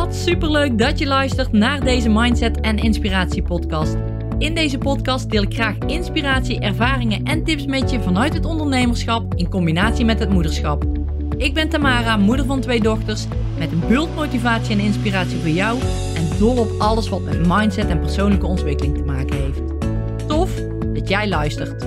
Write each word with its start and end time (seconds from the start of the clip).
Wat 0.00 0.14
superleuk 0.14 0.78
dat 0.78 0.98
je 0.98 1.06
luistert 1.06 1.52
naar 1.52 1.80
deze 1.80 2.08
Mindset 2.08 2.60
en 2.60 2.76
Inspiratie 2.76 3.42
podcast. 3.42 3.96
In 4.38 4.54
deze 4.54 4.78
podcast 4.78 5.30
deel 5.30 5.42
ik 5.42 5.54
graag 5.54 5.78
inspiratie, 5.78 6.60
ervaringen 6.60 7.24
en 7.24 7.44
tips 7.44 7.66
met 7.66 7.90
je 7.90 8.00
vanuit 8.00 8.34
het 8.34 8.44
ondernemerschap 8.44 9.34
in 9.34 9.48
combinatie 9.48 10.04
met 10.04 10.18
het 10.18 10.30
moederschap. 10.30 10.84
Ik 11.36 11.54
ben 11.54 11.68
Tamara, 11.68 12.16
moeder 12.16 12.46
van 12.46 12.60
twee 12.60 12.80
dochters, 12.80 13.26
met 13.58 13.72
een 13.72 13.82
bult 13.88 14.14
motivatie 14.14 14.74
en 14.74 14.84
inspiratie 14.84 15.38
voor 15.38 15.48
jou 15.48 15.78
en 16.14 16.38
dol 16.38 16.58
op 16.58 16.70
alles 16.78 17.08
wat 17.08 17.22
met 17.22 17.46
mindset 17.46 17.88
en 17.88 18.00
persoonlijke 18.00 18.46
ontwikkeling 18.46 18.96
te 18.96 19.04
maken 19.04 19.36
heeft. 19.36 19.62
Tof 20.28 20.54
dat 20.92 21.08
jij 21.08 21.28
luistert. 21.28 21.82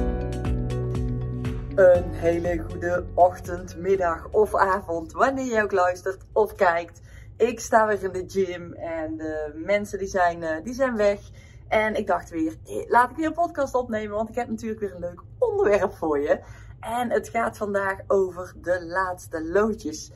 Een 1.76 2.04
hele 2.12 2.64
goede 2.70 3.04
ochtend, 3.14 3.78
middag 3.78 4.28
of 4.32 4.56
avond, 4.56 5.12
wanneer 5.12 5.46
je 5.46 5.64
ook 5.64 5.72
luistert 5.72 6.22
of 6.34 6.56
kijkt. 6.56 7.02
Ik 7.48 7.60
sta 7.60 7.88
weer 7.88 8.04
in 8.04 8.12
de 8.12 8.24
gym 8.28 8.74
en 8.74 9.18
de 9.18 9.52
mensen 9.56 10.00
die 10.00 10.08
zijn, 10.08 10.44
eh, 10.44 10.64
die 10.64 10.74
zijn 10.74 10.96
weg. 10.96 11.20
En 11.68 11.96
ik 11.96 12.08
dacht 12.08 12.30
weer, 12.30 12.56
eh, 12.66 12.90
laat 12.90 13.10
ik 13.10 13.16
weer 13.16 13.26
een 13.26 13.34
podcast 13.34 13.74
opnemen, 13.74 14.16
want 14.16 14.30
ik 14.30 14.36
heb 14.36 14.50
natuurlijk 14.50 14.80
weer 14.80 14.94
een 14.94 15.00
leuk 15.00 15.22
onderwerp 15.38 15.94
voor 15.94 16.20
je. 16.20 16.40
En 16.80 17.12
het 17.12 17.30
gaat 17.30 17.58
vandaag 17.58 18.00
over 18.08 18.54
de 18.62 18.86
laatste 18.86 19.44
loodjes. 19.46 20.12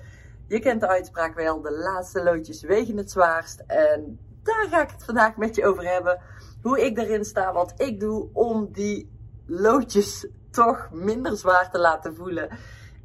Je 0.47 0.59
kent 0.59 0.81
de 0.81 0.87
uitspraak 0.87 1.35
wel, 1.35 1.61
de 1.61 1.71
laatste 1.71 2.23
loodjes 2.23 2.61
wegen 2.61 2.97
het 2.97 3.11
zwaarst. 3.11 3.63
En 3.67 4.19
daar 4.43 4.67
ga 4.69 4.81
ik 4.81 4.89
het 4.89 5.03
vandaag 5.03 5.37
met 5.37 5.55
je 5.55 5.65
over 5.65 5.91
hebben. 5.91 6.19
Hoe 6.61 6.85
ik 6.85 6.97
erin 6.97 7.25
sta, 7.25 7.53
wat 7.53 7.73
ik 7.77 7.99
doe 7.99 8.29
om 8.33 8.71
die 8.71 9.11
loodjes 9.45 10.27
toch 10.51 10.89
minder 10.91 11.37
zwaar 11.37 11.71
te 11.71 11.79
laten 11.79 12.15
voelen. 12.15 12.49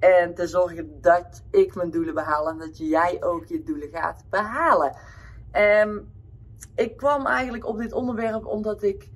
En 0.02 0.34
te 0.34 0.46
zorgen 0.46 1.00
dat 1.00 1.42
ik 1.50 1.74
mijn 1.74 1.90
doelen 1.90 2.14
behaal 2.14 2.48
en 2.48 2.58
dat 2.58 2.78
jij 2.78 3.22
ook 3.22 3.46
je 3.46 3.62
doelen 3.62 3.88
gaat 3.88 4.24
behalen. 4.30 4.96
Um, 5.52 6.12
ik 6.74 6.96
kwam 6.96 7.26
eigenlijk 7.26 7.66
op 7.66 7.78
dit 7.78 7.92
onderwerp 7.92 8.46
omdat 8.46 8.82
ik 8.82 9.08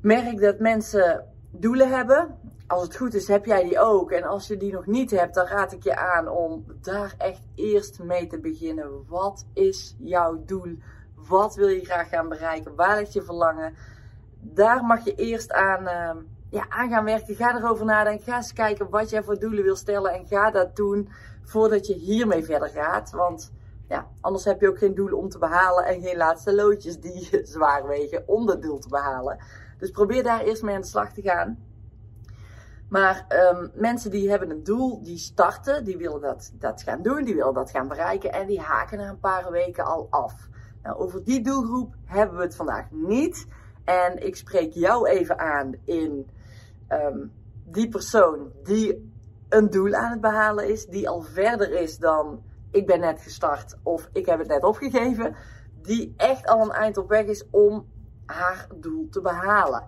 merk 0.00 0.40
dat 0.40 0.58
mensen 0.58 1.26
doelen 1.50 1.90
hebben. 1.90 2.38
Als 2.66 2.82
het 2.82 2.96
goed 2.96 3.14
is, 3.14 3.28
heb 3.28 3.44
jij 3.44 3.62
die 3.62 3.80
ook. 3.80 4.10
En 4.10 4.22
als 4.22 4.46
je 4.46 4.56
die 4.56 4.72
nog 4.72 4.86
niet 4.86 5.10
hebt, 5.10 5.34
dan 5.34 5.46
raad 5.46 5.72
ik 5.72 5.82
je 5.82 5.96
aan 5.96 6.28
om 6.28 6.64
daar 6.80 7.14
echt 7.18 7.42
eerst 7.54 8.02
mee 8.02 8.26
te 8.26 8.38
beginnen. 8.38 9.04
Wat 9.08 9.46
is 9.52 9.96
jouw 9.98 10.44
doel? 10.44 10.78
Wat 11.14 11.54
wil 11.54 11.68
je 11.68 11.84
graag 11.84 12.08
gaan 12.08 12.28
bereiken? 12.28 12.74
Waar 12.74 12.96
ligt 12.96 13.12
je 13.12 13.22
verlangen? 13.22 13.74
Daar 14.40 14.84
mag 14.84 15.04
je 15.04 15.14
eerst 15.14 15.52
aan. 15.52 15.82
Uh, 15.82 16.22
ja, 16.50 16.66
aan 16.68 16.90
gaan 16.90 17.04
werken. 17.04 17.34
Ga 17.34 17.56
erover 17.56 17.84
nadenken. 17.84 18.24
Ga 18.24 18.36
eens 18.36 18.52
kijken 18.52 18.90
wat 18.90 19.10
jij 19.10 19.22
voor 19.22 19.38
doelen 19.38 19.64
wil 19.64 19.76
stellen. 19.76 20.12
En 20.12 20.26
ga 20.26 20.50
dat 20.50 20.76
doen 20.76 21.08
voordat 21.42 21.86
je 21.86 21.94
hiermee 21.94 22.44
verder 22.44 22.68
gaat. 22.68 23.10
Want 23.10 23.52
ja, 23.88 24.06
anders 24.20 24.44
heb 24.44 24.60
je 24.60 24.68
ook 24.68 24.78
geen 24.78 24.94
doel 24.94 25.18
om 25.18 25.28
te 25.28 25.38
behalen. 25.38 25.84
En 25.84 26.00
geen 26.00 26.16
laatste 26.16 26.54
loodjes 26.54 27.00
die 27.00 27.40
zwaar 27.54 27.86
wegen 27.86 28.28
om 28.28 28.46
dat 28.46 28.62
doel 28.62 28.78
te 28.78 28.88
behalen. 28.88 29.38
Dus 29.78 29.90
probeer 29.90 30.22
daar 30.22 30.40
eerst 30.40 30.62
mee 30.62 30.74
aan 30.74 30.80
de 30.80 30.86
slag 30.86 31.12
te 31.12 31.22
gaan. 31.22 31.58
Maar 32.88 33.26
um, 33.52 33.70
mensen 33.74 34.10
die 34.10 34.30
hebben 34.30 34.50
een 34.50 34.62
doel, 34.62 35.02
die 35.02 35.18
starten, 35.18 35.84
die 35.84 35.96
willen 35.96 36.20
dat, 36.20 36.52
dat 36.54 36.82
gaan 36.82 37.02
doen, 37.02 37.24
die 37.24 37.34
willen 37.34 37.54
dat 37.54 37.70
gaan 37.70 37.88
bereiken 37.88 38.32
en 38.32 38.46
die 38.46 38.60
haken 38.60 38.98
na 38.98 39.08
een 39.08 39.18
paar 39.18 39.50
weken 39.50 39.84
al 39.84 40.06
af. 40.10 40.48
Nou, 40.82 40.98
over 40.98 41.24
die 41.24 41.42
doelgroep 41.42 41.94
hebben 42.04 42.36
we 42.36 42.42
het 42.42 42.56
vandaag 42.56 42.90
niet. 42.90 43.46
En 43.84 44.26
ik 44.26 44.36
spreek 44.36 44.72
jou 44.72 45.08
even 45.08 45.38
aan 45.38 45.72
in 45.84 46.30
um, 46.88 47.32
die 47.64 47.88
persoon 47.88 48.52
die 48.62 49.12
een 49.48 49.70
doel 49.70 49.94
aan 49.94 50.10
het 50.10 50.20
behalen 50.20 50.68
is, 50.68 50.86
die 50.86 51.08
al 51.08 51.20
verder 51.20 51.72
is 51.72 51.98
dan 51.98 52.42
ik 52.70 52.86
ben 52.86 53.00
net 53.00 53.20
gestart 53.20 53.76
of 53.82 54.08
ik 54.12 54.26
heb 54.26 54.38
het 54.38 54.48
net 54.48 54.64
opgegeven, 54.64 55.34
die 55.82 56.14
echt 56.16 56.46
al 56.46 56.60
een 56.60 56.70
eind 56.70 56.96
op 56.96 57.08
weg 57.08 57.24
is 57.24 57.44
om 57.50 57.86
haar 58.26 58.66
doel 58.74 59.08
te 59.08 59.20
behalen. 59.20 59.86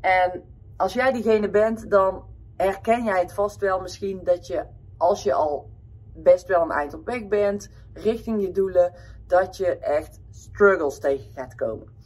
En 0.00 0.42
als 0.76 0.92
jij 0.92 1.12
diegene 1.12 1.50
bent, 1.50 1.90
dan 1.90 2.24
herken 2.56 3.04
jij 3.04 3.20
het 3.20 3.32
vast 3.32 3.60
wel 3.60 3.80
misschien 3.80 4.20
dat 4.24 4.46
je 4.46 4.66
als 4.96 5.22
je 5.22 5.32
al 5.32 5.70
best 6.14 6.46
wel 6.46 6.62
een 6.62 6.70
eind 6.70 6.94
op 6.94 7.06
weg 7.06 7.28
bent 7.28 7.70
richting 7.92 8.42
je 8.42 8.50
doelen, 8.50 8.94
dat 9.26 9.56
je 9.56 9.78
echt 9.78 10.20
struggles 10.30 10.98
tegen 10.98 11.32
gaat 11.34 11.54
komen. 11.54 11.98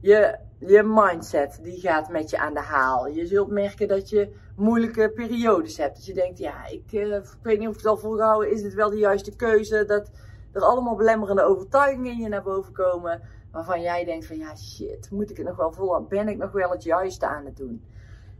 Je 0.00 0.38
je 0.58 0.82
mindset 0.82 1.58
die 1.62 1.80
gaat 1.80 2.08
met 2.08 2.30
je 2.30 2.38
aan 2.38 2.54
de 2.54 2.60
haal. 2.60 3.06
Je 3.06 3.26
zult 3.26 3.50
merken 3.50 3.88
dat 3.88 4.08
je 4.08 4.34
moeilijke 4.56 5.10
periodes 5.14 5.76
hebt. 5.76 5.96
Dat 5.96 6.06
je 6.06 6.14
denkt, 6.14 6.38
ja, 6.38 6.66
ik, 6.66 6.92
uh, 6.92 7.16
ik 7.16 7.24
weet 7.42 7.58
niet 7.58 7.68
of 7.68 7.74
ik 7.74 7.80
het 7.80 7.90
al 7.90 7.96
volgehouden. 7.96 8.50
Is 8.50 8.62
dit 8.62 8.74
wel 8.74 8.90
de 8.90 8.96
juiste 8.96 9.36
keuze? 9.36 9.84
Dat 9.84 10.10
er 10.52 10.62
allemaal 10.62 10.96
belemmerende 10.96 11.42
overtuigingen 11.42 12.12
in 12.12 12.18
je 12.18 12.28
naar 12.28 12.42
boven 12.42 12.72
komen. 12.72 13.22
Waarvan 13.52 13.80
jij 13.80 14.04
denkt 14.04 14.26
van, 14.26 14.36
ja 14.36 14.56
shit, 14.56 15.10
moet 15.10 15.30
ik 15.30 15.36
het 15.36 15.46
nog 15.46 15.56
wel 15.56 15.72
volhouden? 15.72 16.08
Ben 16.08 16.28
ik 16.28 16.36
nog 16.36 16.52
wel 16.52 16.70
het 16.70 16.82
juiste 16.82 17.26
aan 17.26 17.44
het 17.44 17.56
doen? 17.56 17.84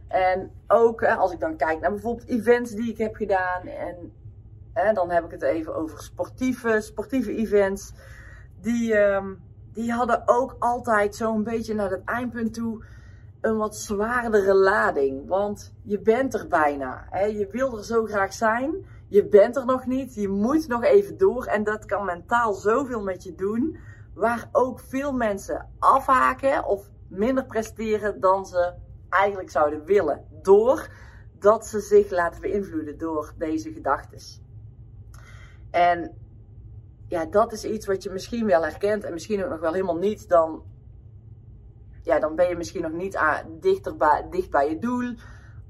En 0.07 0.51
ook 0.67 1.03
als 1.03 1.31
ik 1.31 1.39
dan 1.39 1.57
kijk 1.57 1.79
naar 1.79 1.91
bijvoorbeeld 1.91 2.29
events 2.29 2.71
die 2.71 2.89
ik 2.89 2.97
heb 2.97 3.15
gedaan. 3.15 3.67
En 3.67 4.13
hè, 4.73 4.93
dan 4.93 5.09
heb 5.09 5.25
ik 5.25 5.31
het 5.31 5.41
even 5.41 5.75
over 5.75 6.01
sportieve, 6.01 6.81
sportieve 6.81 7.35
events. 7.35 7.93
Die... 8.61 8.97
Um, 8.97 9.47
die 9.79 9.91
hadden 9.91 10.21
ook 10.25 10.55
altijd 10.59 11.15
zo'n 11.15 11.43
beetje 11.43 11.73
naar 11.73 11.89
het 11.89 12.03
eindpunt 12.03 12.53
toe 12.53 12.83
een 13.41 13.57
wat 13.57 13.77
zwaardere 13.77 14.53
lading. 14.53 15.27
Want 15.27 15.73
je 15.83 15.99
bent 15.99 16.33
er 16.33 16.47
bijna. 16.47 17.07
Hè? 17.09 17.23
Je 17.23 17.47
wil 17.51 17.77
er 17.77 17.83
zo 17.83 18.05
graag 18.05 18.33
zijn. 18.33 18.85
Je 19.07 19.25
bent 19.25 19.55
er 19.55 19.65
nog 19.65 19.85
niet. 19.85 20.15
Je 20.15 20.27
moet 20.27 20.67
nog 20.67 20.83
even 20.83 21.17
door. 21.17 21.45
En 21.45 21.63
dat 21.63 21.85
kan 21.85 22.05
mentaal 22.05 22.53
zoveel 22.53 23.03
met 23.03 23.23
je 23.23 23.35
doen. 23.35 23.77
Waar 24.13 24.49
ook 24.51 24.79
veel 24.79 25.11
mensen 25.11 25.69
afhaken 25.79 26.65
of 26.65 26.89
minder 27.07 27.45
presteren 27.45 28.19
dan 28.19 28.45
ze 28.45 28.73
eigenlijk 29.09 29.49
zouden 29.49 29.85
willen. 29.85 30.25
Doordat 30.41 31.67
ze 31.67 31.79
zich 31.79 32.11
laten 32.11 32.41
beïnvloeden 32.41 32.97
door 32.97 33.33
deze 33.37 33.71
gedachten. 33.73 34.19
En 35.71 36.17
ja, 37.09 37.25
dat 37.25 37.51
is 37.51 37.63
iets 37.63 37.85
wat 37.85 38.03
je 38.03 38.09
misschien 38.09 38.45
wel 38.45 38.61
herkent 38.61 39.03
en 39.03 39.13
misschien 39.13 39.43
ook 39.43 39.49
nog 39.49 39.59
wel 39.59 39.73
helemaal 39.73 39.97
niet. 39.97 40.29
Dan, 40.29 40.63
ja, 42.03 42.19
dan 42.19 42.35
ben 42.35 42.49
je 42.49 42.55
misschien 42.55 42.81
nog 42.81 42.91
niet 42.91 43.19
dichter 43.59 43.97
bij, 43.97 44.27
dicht 44.29 44.49
bij 44.49 44.69
je 44.69 44.79
doel. 44.79 45.15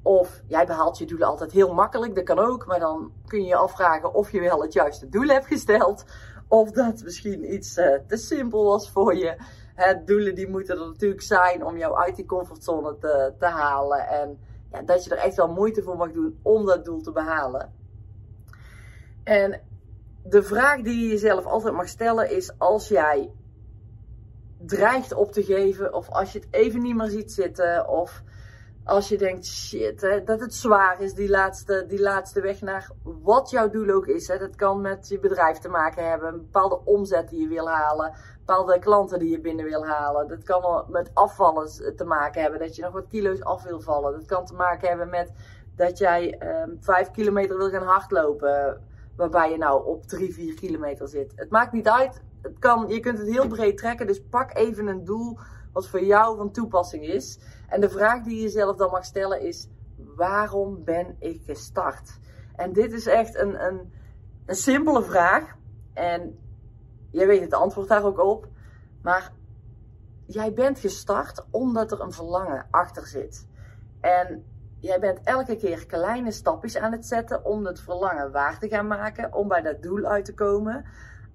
Of 0.02 0.42
jij 0.48 0.66
behaalt 0.66 0.98
je 0.98 1.06
doelen 1.06 1.28
altijd 1.28 1.52
heel 1.52 1.74
makkelijk, 1.74 2.16
dat 2.16 2.24
kan 2.24 2.40
ook. 2.40 2.66
Maar 2.66 2.80
dan 2.80 3.12
kun 3.26 3.42
je 3.42 3.48
je 3.48 3.56
afvragen 3.56 4.14
of 4.14 4.32
je 4.32 4.40
wel 4.40 4.62
het 4.62 4.74
juiste 4.74 5.10
doel 5.10 5.28
hebt 5.28 5.46
gesteld. 5.46 6.06
Of 6.48 6.72
dat 6.72 7.04
misschien 7.04 7.54
iets 7.54 7.78
uh, 7.78 7.98
te 8.08 8.18
simpel 8.18 8.64
was 8.64 8.92
voor 8.92 9.16
je. 9.16 9.38
Doelen 10.06 10.36
die 10.36 10.50
moeten 10.50 10.80
er 10.80 10.88
natuurlijk 10.88 11.22
zijn 11.22 11.66
om 11.66 11.78
jou 11.78 11.98
uit 11.98 12.16
die 12.16 12.26
comfortzone 12.26 12.98
te, 12.98 13.34
te 13.40 13.46
halen. 13.46 14.08
En 14.08 14.40
ja, 14.72 14.82
dat 14.82 15.04
je 15.04 15.10
er 15.10 15.18
echt 15.18 15.36
wel 15.36 15.48
moeite 15.48 15.84
voor 15.84 15.98
mag 15.98 16.12
doen 16.12 16.40
om 16.42 16.66
dat 16.66 16.86
doel 16.86 17.02
te 17.02 17.12
behalen. 17.12 17.74
En 19.24 19.62
de 20.24 20.44
vraag 20.44 20.82
die 20.82 21.02
je 21.02 21.08
jezelf 21.08 21.46
altijd 21.46 21.74
mag 21.74 21.88
stellen 21.88 22.32
is: 22.32 22.52
als 22.58 22.88
jij 22.88 23.32
dreigt 24.58 25.14
op 25.14 25.32
te 25.32 25.44
geven, 25.44 25.94
of 25.94 26.10
als 26.10 26.32
je 26.32 26.40
het 26.40 26.48
even 26.52 26.82
niet 26.82 26.96
meer 26.96 27.10
ziet 27.10 27.32
zitten, 27.32 27.88
of 27.88 28.24
als 28.84 29.10
je 29.10 29.18
denkt, 29.18 29.46
shit, 29.46 30.00
dat 30.26 30.40
het 30.40 30.54
zwaar 30.54 31.02
is, 31.02 31.14
die 31.14 31.30
laatste, 31.30 31.86
die 31.88 32.02
laatste 32.02 32.42
weg 32.42 32.62
naar 32.62 32.90
wat 33.04 33.50
jouw 33.50 33.70
doel 33.70 33.90
ook 33.90 34.08
is. 34.08 34.28
Hè. 34.28 34.38
Dat 34.38 34.56
kan 34.56 34.82
met 34.82 35.08
je 35.08 35.20
bedrijf 35.20 35.58
te 35.58 35.70
maken 35.70 36.10
hebben, 36.10 36.28
een 36.34 36.40
bepaalde 36.40 36.82
omzet 36.86 37.30
die 37.30 37.42
je 37.42 37.48
wil 37.48 37.70
halen, 37.70 38.14
bepaalde 38.38 38.80
klanten 38.80 39.20
die 39.20 39.30
je 39.30 39.40
binnen 39.40 39.66
wil 39.66 39.86
halen. 39.86 40.28
Dat 40.28 40.44
kan 40.44 40.86
met 40.88 41.12
afvallen 41.14 41.96
te 41.96 42.06
maken 42.06 42.42
hebben, 42.42 42.60
dat 42.60 42.76
je 42.76 42.82
nog 42.82 42.94
wat 42.94 43.08
kilo's 43.08 43.42
af 43.42 43.64
wil 43.64 43.82
vallen. 43.82 44.14
Dat 44.14 44.26
kan 44.26 44.46
te 44.46 44.54
maken 44.54 44.88
hebben 44.88 45.10
met 45.10 45.32
dat 45.76 45.98
jij 45.98 46.42
um, 46.64 46.78
vijf 46.80 47.12
kilometer 47.12 47.58
wil 47.58 47.70
gaan 47.70 47.88
hardlopen 47.88 48.82
waarbij 49.20 49.52
je 49.52 49.58
nou 49.58 49.86
op 49.86 50.06
3, 50.08 50.34
4 50.34 50.54
kilometer 50.54 51.08
zit. 51.08 51.34
Het 51.36 51.50
maakt 51.50 51.72
niet 51.72 51.88
uit. 51.88 52.22
Het 52.42 52.60
kan, 52.60 52.88
je 52.88 53.00
kunt 53.00 53.18
het 53.18 53.28
heel 53.28 53.48
breed 53.48 53.78
trekken. 53.78 54.08
Dus 54.08 54.22
pak 54.30 54.56
even 54.56 54.88
een 54.88 55.04
doel 55.04 55.38
wat 55.74 55.88
voor 55.88 56.04
jou 56.04 56.38
van 56.38 56.52
toepassing 56.52 57.04
is. 57.04 57.40
En 57.68 57.82
de 57.82 57.90
vraag 57.90 58.24
die 58.24 58.36
je 58.36 58.42
jezelf 58.42 58.76
dan 58.76 58.92
mag 58.92 59.06
stellen 59.06 59.42
is: 59.42 59.68
waarom 60.16 60.84
ben 60.84 61.16
ik 61.20 61.42
gestart? 61.46 62.20
En 62.56 62.74
dit 62.74 62.92
is 62.92 63.06
echt 63.06 63.36
een, 63.36 63.66
een, 63.66 63.94
een 64.46 64.56
simpele 64.56 65.04
vraag. 65.04 65.56
En 65.94 66.40
jij 67.12 67.28
weet 67.28 67.42
het 67.42 67.54
antwoord 67.54 67.88
daar 67.88 68.04
ook 68.04 68.20
op. 68.20 68.48
Maar 69.02 69.34
jij 70.26 70.54
bent 70.54 70.80
gestart 70.80 71.46
omdat 71.50 71.92
er 71.92 72.02
een 72.02 72.12
verlangen 72.12 72.68
achter 72.72 73.08
zit. 73.08 73.48
En 74.00 74.44
jij 74.80 75.00
bent 75.00 75.20
elke 75.24 75.56
keer 75.56 75.86
kleine 75.86 76.32
stapjes 76.32 76.78
aan 76.78 76.92
het 76.92 77.06
zetten 77.06 77.46
om 77.46 77.66
het 77.66 77.82
verlangen 77.82 78.32
waar 78.32 78.60
te 78.60 78.68
gaan 78.68 78.88
maken, 78.88 79.34
om 79.34 79.48
bij 79.48 79.62
dat 79.62 79.82
doel 79.82 80.06
uit 80.06 80.26
te 80.26 80.34
komen. 80.34 80.86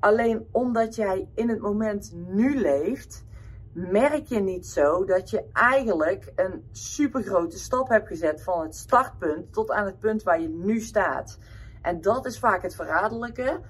Alleen 0.01 0.47
omdat 0.51 0.95
jij 0.95 1.29
in 1.35 1.49
het 1.49 1.61
moment 1.61 2.13
nu 2.15 2.61
leeft, 2.61 3.25
merk 3.73 4.27
je 4.27 4.41
niet 4.41 4.67
zo 4.67 5.05
dat 5.05 5.31
je 5.31 5.45
eigenlijk 5.53 6.33
een 6.35 6.69
super 6.73 7.23
grote 7.23 7.59
stap 7.59 7.89
hebt 7.89 8.09
gezet 8.09 8.43
van 8.43 8.63
het 8.63 8.77
startpunt 8.77 9.53
tot 9.53 9.71
aan 9.71 9.87
het 9.87 9.99
punt 9.99 10.23
waar 10.23 10.41
je 10.41 10.49
nu 10.49 10.81
staat. 10.81 11.39
En 11.83 12.01
dat 12.01 12.27
is 12.27 12.39
vaak 12.39 12.63
het 12.63 12.75
verraderlijke, 12.75 13.61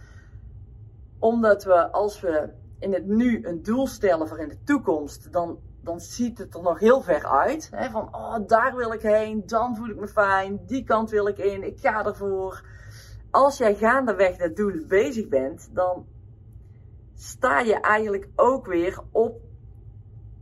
omdat 1.19 1.65
we 1.65 1.93
als 1.93 2.21
we 2.21 2.49
in 2.79 2.93
het 2.93 3.07
nu 3.07 3.47
een 3.47 3.63
doel 3.63 3.87
stellen 3.87 4.29
voor 4.29 4.39
in 4.39 4.49
de 4.49 4.63
toekomst, 4.65 5.33
dan, 5.33 5.59
dan 5.85 6.01
ziet 6.01 6.39
het 6.39 6.55
er 6.55 6.63
nog 6.63 6.79
heel 6.79 7.03
ver 7.03 7.27
uit. 7.27 7.71
Hè? 7.75 7.91
Van, 7.91 8.15
oh, 8.15 8.37
daar 8.47 8.77
wil 8.77 8.93
ik 8.93 9.01
heen, 9.01 9.43
dan 9.47 9.77
voel 9.77 9.89
ik 9.89 9.97
me 9.97 10.09
fijn, 10.09 10.61
die 10.67 10.85
kant 10.85 11.11
wil 11.11 11.29
ik 11.29 11.39
in, 11.39 11.67
ik 11.67 11.81
ga 11.81 12.05
ervoor. 12.05 12.63
Als 13.31 13.59
jij 13.59 13.75
gaandeweg 13.75 14.37
dat 14.37 14.57
doel 14.57 14.87
bezig 14.89 15.29
bent, 15.29 15.69
dan 15.73 16.07
sta 17.15 17.61
je 17.61 17.81
eigenlijk 17.81 18.29
ook 18.37 18.67
weer 18.67 18.99
op 19.11 19.41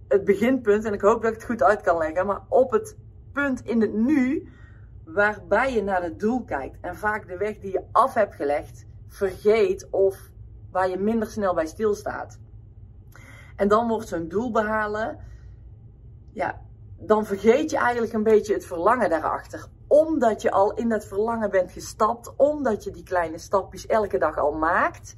het 0.08 0.24
beginpunt. 0.24 0.84
En 0.84 0.92
ik 0.92 1.00
hoop 1.00 1.22
dat 1.22 1.30
ik 1.30 1.36
het 1.36 1.46
goed 1.46 1.62
uit 1.62 1.80
kan 1.80 1.98
leggen, 1.98 2.26
maar 2.26 2.42
op 2.48 2.70
het 2.70 2.96
punt 3.32 3.64
in 3.64 3.80
het 3.80 3.92
nu 3.92 4.52
waarbij 5.04 5.74
je 5.74 5.82
naar 5.82 6.02
het 6.02 6.20
doel 6.20 6.44
kijkt. 6.44 6.78
En 6.80 6.96
vaak 6.96 7.26
de 7.26 7.36
weg 7.36 7.58
die 7.58 7.72
je 7.72 7.84
af 7.92 8.14
hebt 8.14 8.34
gelegd, 8.34 8.86
vergeet 9.08 9.88
of 9.90 10.30
waar 10.70 10.88
je 10.88 10.98
minder 10.98 11.28
snel 11.28 11.54
bij 11.54 11.66
stilstaat. 11.66 12.38
En 13.56 13.68
dan 13.68 13.88
wordt 13.88 14.08
zo'n 14.08 14.28
doel 14.28 14.50
behalen, 14.50 15.18
ja, 16.32 16.60
dan 16.96 17.26
vergeet 17.26 17.70
je 17.70 17.76
eigenlijk 17.76 18.12
een 18.12 18.22
beetje 18.22 18.54
het 18.54 18.66
verlangen 18.66 19.10
daarachter. 19.10 19.66
Omdat 19.86 20.42
je 20.42 20.50
al 20.50 20.74
in 20.74 20.88
dat 20.88 21.04
verlangen 21.04 21.50
bent 21.50 21.72
gestapt, 21.72 22.32
omdat 22.36 22.84
je 22.84 22.90
die 22.90 23.02
kleine 23.02 23.38
stapjes 23.38 23.86
elke 23.86 24.18
dag 24.18 24.38
al 24.38 24.52
maakt, 24.52 25.14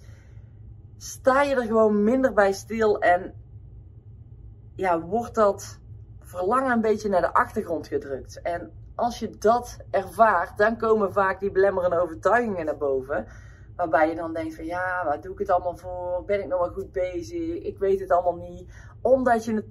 sta 0.96 1.42
je 1.42 1.54
er 1.54 1.66
gewoon 1.66 2.04
minder 2.04 2.32
bij 2.32 2.52
stil 2.52 2.98
en 2.98 3.34
ja, 4.74 5.00
wordt 5.00 5.34
dat 5.34 5.78
verlangen 6.20 6.72
een 6.72 6.80
beetje 6.80 7.08
naar 7.08 7.20
de 7.20 7.32
achtergrond 7.32 7.86
gedrukt. 7.86 8.40
En 8.42 8.72
als 8.94 9.18
je 9.18 9.30
dat 9.38 9.76
ervaart, 9.90 10.58
dan 10.58 10.76
komen 10.76 11.12
vaak 11.12 11.40
die 11.40 11.50
belemmerende 11.50 12.00
overtuigingen 12.00 12.64
naar 12.64 12.76
boven. 12.76 13.26
Waarbij 13.76 14.08
je 14.08 14.14
dan 14.14 14.32
denkt 14.32 14.54
van 14.54 14.64
ja, 14.64 15.04
waar 15.04 15.20
doe 15.20 15.32
ik 15.32 15.38
het 15.38 15.50
allemaal 15.50 15.76
voor? 15.76 16.22
Ben 16.26 16.40
ik 16.40 16.48
nog 16.48 16.58
wel 16.58 16.72
goed 16.72 16.92
bezig? 16.92 17.62
Ik 17.62 17.78
weet 17.78 18.00
het 18.00 18.10
allemaal 18.10 18.48
niet. 18.48 18.72
Omdat 19.00 19.44
je 19.44 19.54
het 19.54 19.68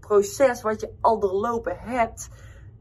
proces 0.00 0.62
wat 0.62 0.80
je 0.80 0.92
al 1.00 1.18
doorlopen 1.18 1.78
hebt, 1.78 2.28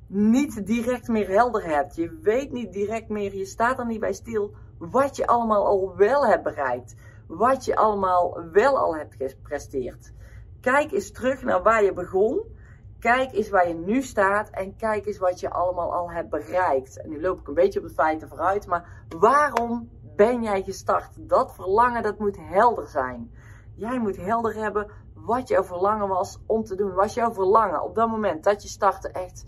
niet 0.07 0.65
direct 0.65 1.07
meer 1.07 1.29
helder 1.29 1.65
hebt. 1.65 1.95
Je 1.95 2.19
weet 2.21 2.51
niet 2.51 2.73
direct 2.73 3.09
meer, 3.09 3.35
je 3.35 3.45
staat 3.45 3.79
er 3.79 3.85
niet 3.85 3.99
bij 3.99 4.13
stil 4.13 4.53
wat 4.77 5.15
je 5.15 5.27
allemaal 5.27 5.65
al 5.65 5.95
wel 5.95 6.25
hebt 6.25 6.43
bereikt. 6.43 6.95
Wat 7.27 7.65
je 7.65 7.75
allemaal 7.75 8.51
wel 8.51 8.77
al 8.77 8.95
hebt 8.95 9.15
gepresteerd. 9.17 10.13
Kijk 10.61 10.91
eens 10.91 11.11
terug 11.11 11.43
naar 11.43 11.63
waar 11.63 11.83
je 11.83 11.93
begon. 11.93 12.59
Kijk 12.99 13.33
eens 13.33 13.49
waar 13.49 13.67
je 13.67 13.73
nu 13.73 14.01
staat 14.01 14.49
en 14.49 14.75
kijk 14.75 15.05
eens 15.05 15.17
wat 15.17 15.39
je 15.39 15.49
allemaal 15.49 15.93
al 15.93 16.11
hebt 16.11 16.29
bereikt. 16.29 17.01
En 17.01 17.09
nu 17.09 17.21
loop 17.21 17.39
ik 17.39 17.47
een 17.47 17.53
beetje 17.53 17.79
op 17.79 17.87
de 17.87 17.93
feiten 17.93 18.27
vooruit, 18.27 18.67
maar 18.67 19.05
waarom 19.19 19.89
ben 20.27 20.41
jij 20.41 20.63
gestart? 20.63 21.29
Dat 21.29 21.55
verlangen, 21.55 22.03
dat 22.03 22.19
moet 22.19 22.37
helder 22.39 22.87
zijn. 22.87 23.31
Jij 23.75 23.99
moet 23.99 24.17
helder 24.17 24.55
hebben 24.55 24.87
wat 25.13 25.47
jouw 25.47 25.63
verlangen 25.63 26.07
was 26.07 26.39
om 26.45 26.63
te 26.63 26.75
doen. 26.75 26.93
Was 26.93 27.13
jouw 27.13 27.33
verlangen 27.33 27.83
op 27.83 27.95
dat 27.95 28.09
moment 28.09 28.43
dat 28.43 28.63
je 28.63 28.69
startte 28.69 29.09
echt 29.09 29.45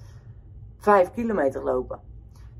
5 0.77 1.11
kilometer 1.11 1.63
lopen? 1.63 1.99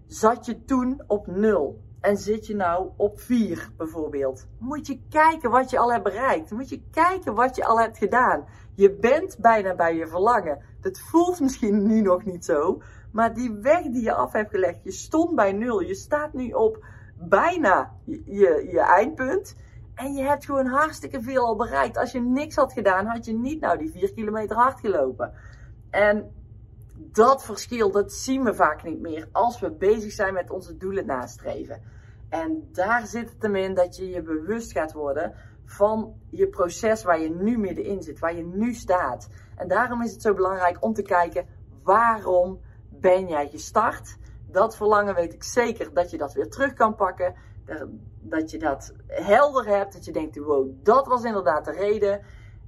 Zat 0.06 0.46
je 0.46 0.66
toen 0.66 1.04
op 1.08 1.28
nul? 1.28 1.82
En 2.00 2.18
zit 2.18 2.48
je 2.48 2.56
nou 2.56 2.90
op 2.96 3.20
4 3.20 3.72
bijvoorbeeld? 3.78 4.48
Moet 4.58 4.88
je 4.88 5.00
kijken 5.10 5.52
wat 5.52 5.70
je 5.70 5.80
al 5.80 5.92
hebt 5.92 6.04
bereikt. 6.04 6.52
Moet 6.52 6.70
je 6.70 6.82
kijken 6.92 7.34
wat 7.34 7.56
je 7.56 7.66
al 7.66 7.80
hebt 7.80 7.98
gedaan. 7.98 8.46
Je 8.76 8.92
bent 8.92 9.38
bijna 9.40 9.76
bij 9.76 9.96
je 9.96 10.08
verlangen. 10.08 10.62
Dat 10.82 11.00
voelt 11.00 11.40
misschien 11.40 11.88
nu 11.88 12.02
nog 12.02 12.24
niet 12.26 12.46
zo. 12.46 12.82
Maar 13.12 13.34
die 13.34 13.52
weg 13.52 13.82
die 13.82 14.04
je 14.04 14.14
af 14.14 14.32
hebt 14.32 14.52
gelegd. 14.52 14.84
Je 14.84 14.92
stond 14.92 15.36
bij 15.36 15.52
nul. 15.52 15.80
Je 15.80 15.96
staat 15.96 16.34
nu 16.34 16.52
op 16.52 16.86
bijna 17.18 17.94
je, 18.06 18.68
je, 18.72 18.80
eindpunt. 18.80 19.56
En 19.96 20.14
je 20.14 20.24
hebt 20.24 20.46
gewoon 20.46 20.66
hartstikke 20.66 21.22
veel 21.22 21.46
al 21.46 21.56
bereikt. 21.56 21.98
Als 21.98 22.12
je 22.12 22.22
niks 22.22 22.56
had 22.56 22.74
gedaan, 22.74 23.06
had 23.06 23.26
je 23.26 23.34
niet 23.34 23.62
nou 23.62 23.78
die 23.78 23.92
4 23.92 24.14
kilometer 24.14 24.56
hard 24.56 24.80
gelopen. 24.80 25.34
En 25.90 26.32
dat 26.96 27.44
verschil, 27.44 27.92
dat 27.92 28.14
zien 28.14 28.44
we 28.44 28.54
vaak 28.54 28.84
niet 28.84 29.00
meer 29.00 29.28
als 29.32 29.60
we 29.60 29.72
bezig 29.72 30.12
zijn 30.12 30.34
met 30.34 30.50
onze 30.50 30.78
doelen 30.78 31.06
nastreven. 31.06 31.82
En 32.30 32.70
daar 32.72 33.08
zit 33.08 33.30
het 33.30 33.42
hem 33.42 33.56
in 33.56 33.74
dat 33.74 33.96
je 33.96 34.10
je 34.10 34.22
bewust 34.22 34.72
gaat 34.72 34.94
worden 34.94 35.34
van 35.66 36.14
je 36.30 36.48
proces 36.48 37.04
waar 37.04 37.20
je 37.20 37.30
nu 37.30 37.58
middenin 37.58 38.04
zit, 38.04 38.20
waar 38.20 38.36
je 38.36 38.44
nu 38.44 38.74
staat. 38.74 39.30
En 39.56 39.68
daarom 39.68 40.02
is 40.02 40.12
het 40.12 40.22
zo 40.22 40.34
belangrijk 40.34 40.78
om 40.80 40.94
te 40.94 41.02
kijken 41.02 41.46
waarom 41.84 42.60
ben 42.90 43.28
jij 43.28 43.48
gestart? 43.48 44.18
Dat 44.54 44.76
verlangen 44.76 45.16
weet 45.16 45.34
ik 45.34 45.44
zeker 45.44 45.94
dat 45.94 46.12
je 46.12 46.18
dat 46.18 46.34
weer 46.34 46.50
terug 46.50 46.74
kan 46.74 46.96
pakken. 46.96 47.36
Dat 48.20 48.52
je 48.52 48.58
dat 48.60 48.94
helder 49.08 49.68
hebt. 49.68 49.94
Dat 49.94 50.06
je 50.06 50.12
denkt, 50.12 50.38
wow, 50.38 50.72
dat 50.84 51.08
was 51.08 51.24
inderdaad 51.24 51.66
de 51.66 51.72
reden. 51.72 52.22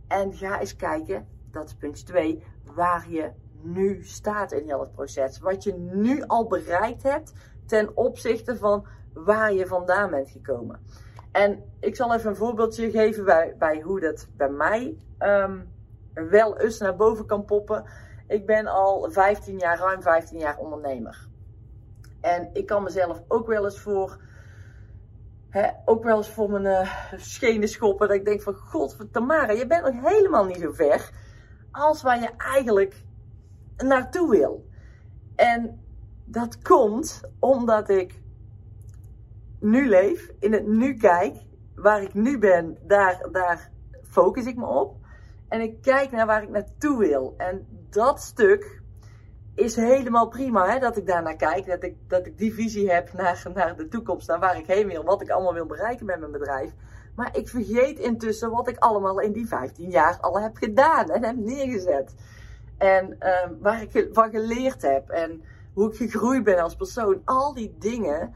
En 0.08 0.34
ga 0.34 0.60
eens 0.60 0.76
kijken, 0.76 1.28
dat 1.52 1.66
is 1.66 1.76
punt 1.76 2.06
2, 2.06 2.44
waar 2.74 3.10
je 3.10 3.32
nu 3.62 4.04
staat 4.04 4.52
in 4.52 4.66
heel 4.66 4.90
proces. 4.96 5.40
Wat 5.40 5.64
je 5.64 5.74
nu 5.74 6.24
al 6.24 6.48
bereikt 6.48 7.04
hebt 7.04 7.34
ten 7.66 7.98
opzichte 7.98 8.58
van 8.58 8.88
waar 9.14 9.54
je 9.54 9.68
vandaan 9.68 10.10
bent 10.10 10.30
gekomen. 10.30 10.80
En 11.32 11.64
ik 11.80 11.96
zal 11.96 12.14
even 12.14 12.30
een 12.30 12.36
voorbeeldje 12.36 12.92
geven 12.92 13.26
bij, 13.26 13.56
bij 13.58 13.82
hoe 13.82 14.00
dat 14.00 14.28
bij 14.38 14.50
mij 14.50 14.98
um, 15.20 15.74
wel 16.14 16.60
eens 16.60 16.80
naar 16.80 16.96
boven 16.96 17.26
kan 17.26 17.46
poppen. 17.46 17.86
Ik 18.28 18.46
ben 18.46 18.68
al 18.68 19.12
15 19.12 19.58
jaar, 19.58 19.78
ruim 19.78 20.02
15 20.02 20.40
jaar 20.40 20.58
ondernemer. 20.58 21.28
En 22.26 22.50
ik 22.54 22.66
kan 22.66 22.84
mezelf 22.84 23.22
ook 23.28 23.48
wel 23.48 23.64
eens 23.64 23.80
voor, 23.80 24.18
hè, 25.50 25.70
ook 25.86 26.04
wel 26.04 26.18
eens 26.18 26.30
voor 26.30 26.52
mijn 26.52 26.66
uh, 26.66 26.94
schenen 27.16 27.68
schoppen. 27.68 28.08
Dat 28.08 28.18
ik 28.18 28.26
denk 28.26 28.42
van, 28.42 28.54
god, 28.54 28.98
Tamara, 29.12 29.52
je 29.52 29.68
bent 29.68 29.84
nog 29.84 30.14
helemaal 30.14 30.46
niet 30.46 30.60
zo 30.60 30.72
ver 30.72 31.12
als 31.72 32.02
waar 32.02 32.20
je 32.20 32.30
eigenlijk 32.38 33.04
naartoe 33.78 34.30
wil. 34.30 34.66
En 35.36 35.80
dat 36.26 36.62
komt 36.62 37.22
omdat 37.40 37.90
ik 37.90 38.22
nu 39.60 39.90
leef, 39.90 40.32
in 40.40 40.54
het 40.54 40.68
nu 40.68 40.94
kijk, 40.94 41.36
waar 41.76 42.02
ik 42.02 42.14
nu 42.14 42.40
ben, 42.40 42.78
daar, 42.88 43.28
daar 43.32 43.72
focus 44.04 44.46
ik 44.46 44.56
me 44.56 44.66
op. 44.66 44.96
En 45.48 45.62
ik 45.62 45.82
kijk 45.82 46.12
naar 46.12 46.26
waar 46.26 46.44
ik 46.44 46.50
naartoe 46.50 46.98
wil. 46.98 47.34
En 47.38 47.68
dat 47.90 48.22
stuk 48.22 48.84
is 49.56 49.76
helemaal 49.76 50.28
prima 50.28 50.70
hè, 50.70 50.80
dat 50.80 50.98
ik 50.98 51.08
daar 51.08 51.24
naar 51.24 51.36
kijk. 51.36 51.66
Dat 51.66 51.84
ik, 51.84 51.96
dat 52.08 52.26
ik 52.26 52.38
die 52.38 52.54
visie 52.54 52.92
heb 52.92 53.14
naar, 53.14 53.44
naar 53.54 53.76
de 53.76 53.88
toekomst, 53.88 54.28
naar 54.28 54.40
waar 54.40 54.58
ik 54.58 54.66
heen 54.66 54.88
wil, 54.88 55.04
wat 55.04 55.22
ik 55.22 55.30
allemaal 55.30 55.54
wil 55.54 55.66
bereiken 55.66 56.06
met 56.06 56.20
mijn 56.20 56.32
bedrijf. 56.32 56.72
Maar 57.16 57.38
ik 57.38 57.50
vergeet 57.50 58.00
intussen 58.00 58.52
wat 58.52 58.68
ik 58.68 58.78
allemaal 58.78 59.20
in 59.20 59.32
die 59.32 59.48
15 59.48 59.90
jaar 59.90 60.18
al 60.22 60.40
heb 60.40 60.58
gedaan 60.58 61.10
en 61.10 61.24
heb 61.24 61.36
neergezet. 61.36 62.16
En 62.78 63.18
uh, 63.20 63.50
waar 63.60 63.82
ik 63.82 64.10
van 64.12 64.30
geleerd 64.30 64.82
heb 64.82 65.10
en 65.10 65.44
hoe 65.74 65.90
ik 65.90 65.96
gegroeid 65.96 66.44
ben 66.44 66.60
als 66.60 66.76
persoon. 66.76 67.22
Al 67.26 67.54
die 67.54 67.76
dingen, 67.80 68.34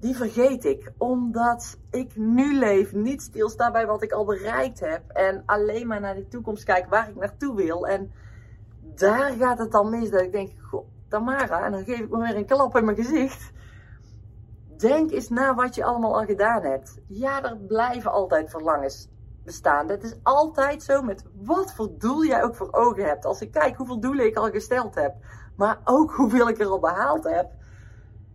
die 0.00 0.16
vergeet 0.16 0.64
ik. 0.64 0.92
Omdat 0.98 1.78
ik 1.90 2.16
nu 2.16 2.58
leef, 2.58 2.92
niet 2.92 3.22
stilsta 3.22 3.70
bij 3.70 3.86
wat 3.86 4.02
ik 4.02 4.12
al 4.12 4.24
bereikt 4.24 4.80
heb. 4.80 5.02
En 5.08 5.42
alleen 5.46 5.86
maar 5.86 6.00
naar 6.00 6.14
de 6.14 6.28
toekomst 6.28 6.64
kijk 6.64 6.86
waar 6.88 7.08
ik 7.08 7.16
naartoe 7.16 7.54
wil. 7.54 7.86
En 7.86 8.12
daar 8.94 9.32
gaat 9.32 9.58
het 9.58 9.72
dan 9.72 9.90
mis. 9.90 10.10
Dat 10.10 10.20
ik 10.20 10.32
denk, 10.32 10.52
goh, 10.60 10.86
Tamara, 11.08 11.64
en 11.64 11.72
dan 11.72 11.84
geef 11.84 11.98
ik 11.98 12.10
me 12.10 12.18
weer 12.18 12.36
een 12.36 12.46
klap 12.46 12.76
in 12.76 12.84
mijn 12.84 12.96
gezicht. 12.96 13.52
Denk 14.76 15.10
eens 15.10 15.28
na 15.28 15.54
wat 15.54 15.74
je 15.74 15.84
allemaal 15.84 16.18
al 16.18 16.24
gedaan 16.24 16.62
hebt. 16.62 16.98
Ja, 17.06 17.42
er 17.42 17.56
blijven 17.56 18.12
altijd 18.12 18.50
verlangens 18.50 19.08
bestaan. 19.44 19.86
Dat 19.86 20.02
is 20.02 20.14
altijd 20.22 20.82
zo 20.82 21.02
met 21.02 21.24
wat 21.42 21.74
voor 21.74 21.88
doel 21.98 22.24
jij 22.24 22.42
ook 22.42 22.56
voor 22.56 22.72
ogen 22.72 23.04
hebt. 23.04 23.24
Als 23.24 23.40
ik 23.40 23.50
kijk 23.50 23.76
hoeveel 23.76 24.00
doelen 24.00 24.26
ik 24.26 24.36
al 24.36 24.50
gesteld 24.50 24.94
heb, 24.94 25.14
maar 25.56 25.80
ook 25.84 26.12
hoeveel 26.12 26.48
ik 26.48 26.60
er 26.60 26.66
al 26.66 26.80
behaald 26.80 27.24
heb. 27.24 27.50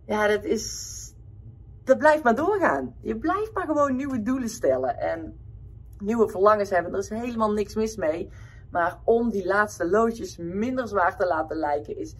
Ja, 0.06 0.26
dat 0.26 0.44
is. 0.44 0.98
Dat 1.84 1.98
blijft 1.98 2.22
maar 2.22 2.34
doorgaan. 2.34 2.94
Je 3.00 3.16
blijft 3.16 3.54
maar 3.54 3.66
gewoon 3.66 3.96
nieuwe 3.96 4.22
doelen 4.22 4.48
stellen 4.48 4.98
en 4.98 5.38
nieuwe 5.98 6.28
verlangens 6.28 6.70
hebben. 6.70 6.92
Er 6.92 6.98
is 6.98 7.08
helemaal 7.08 7.52
niks 7.52 7.74
mis 7.74 7.96
mee. 7.96 8.30
Maar 8.70 8.98
om 9.04 9.30
die 9.30 9.46
laatste 9.46 9.88
loodjes 9.88 10.36
minder 10.36 10.88
zwaar 10.88 11.16
te 11.16 11.26
laten 11.26 11.56
lijken, 11.56 11.96
is 11.96 12.14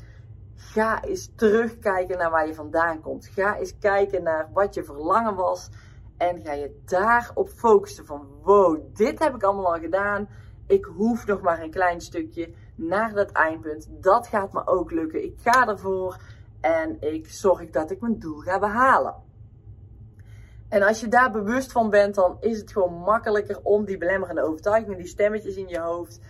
ga 0.54 1.02
eens 1.02 1.30
terugkijken 1.36 2.18
naar 2.18 2.30
waar 2.30 2.46
je 2.46 2.54
vandaan 2.54 3.00
komt. 3.00 3.26
Ga 3.26 3.58
eens 3.58 3.78
kijken 3.78 4.22
naar 4.22 4.48
wat 4.52 4.74
je 4.74 4.84
verlangen 4.84 5.34
was. 5.34 5.68
En 6.16 6.42
ga 6.42 6.52
je 6.52 6.80
daarop 6.84 7.48
focussen 7.48 8.06
van 8.06 8.26
wow, 8.42 8.96
dit 8.96 9.18
heb 9.18 9.34
ik 9.34 9.42
allemaal 9.42 9.74
al 9.74 9.80
gedaan. 9.80 10.28
Ik 10.66 10.84
hoef 10.84 11.26
nog 11.26 11.40
maar 11.40 11.62
een 11.62 11.70
klein 11.70 12.00
stukje 12.00 12.54
naar 12.74 13.14
dat 13.14 13.30
eindpunt. 13.30 13.88
Dat 13.90 14.26
gaat 14.26 14.52
me 14.52 14.66
ook 14.66 14.90
lukken. 14.90 15.24
Ik 15.24 15.34
ga 15.40 15.68
ervoor 15.68 16.20
en 16.60 16.96
ik 17.00 17.28
zorg 17.28 17.70
dat 17.70 17.90
ik 17.90 18.00
mijn 18.00 18.18
doel 18.18 18.38
ga 18.38 18.58
behalen. 18.58 19.14
En 20.68 20.82
als 20.82 21.00
je 21.00 21.08
daar 21.08 21.30
bewust 21.30 21.72
van 21.72 21.90
bent, 21.90 22.14
dan 22.14 22.36
is 22.40 22.58
het 22.58 22.72
gewoon 22.72 22.94
makkelijker 22.94 23.60
om 23.62 23.84
die 23.84 23.98
belemmerende 23.98 24.42
overtuigingen, 24.42 24.96
die 24.96 25.06
stemmetjes 25.06 25.56
in 25.56 25.68
je 25.68 25.78
hoofd, 25.78 26.20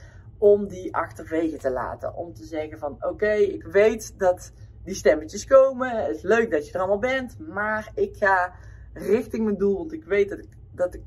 om 0.40 0.68
die 0.68 0.94
achterwege 0.94 1.56
te 1.56 1.70
laten. 1.70 2.14
Om 2.14 2.34
te 2.34 2.44
zeggen 2.44 2.78
van 2.78 2.96
oké, 3.00 3.32
ik 3.32 3.64
weet 3.64 4.18
dat 4.18 4.52
die 4.84 4.94
stemmetjes 4.94 5.46
komen. 5.46 6.04
Het 6.04 6.16
is 6.16 6.22
leuk 6.22 6.50
dat 6.50 6.66
je 6.66 6.72
er 6.72 6.78
allemaal 6.78 6.98
bent, 6.98 7.38
maar 7.38 7.90
ik 7.94 8.16
ga 8.16 8.52
richting 8.92 9.44
mijn 9.44 9.56
doel. 9.56 9.76
Want 9.76 9.92
ik 9.92 10.04
weet 10.04 10.28
dat 10.28 10.38
ik, 10.38 10.48
dat 10.72 10.94
ik 10.94 11.02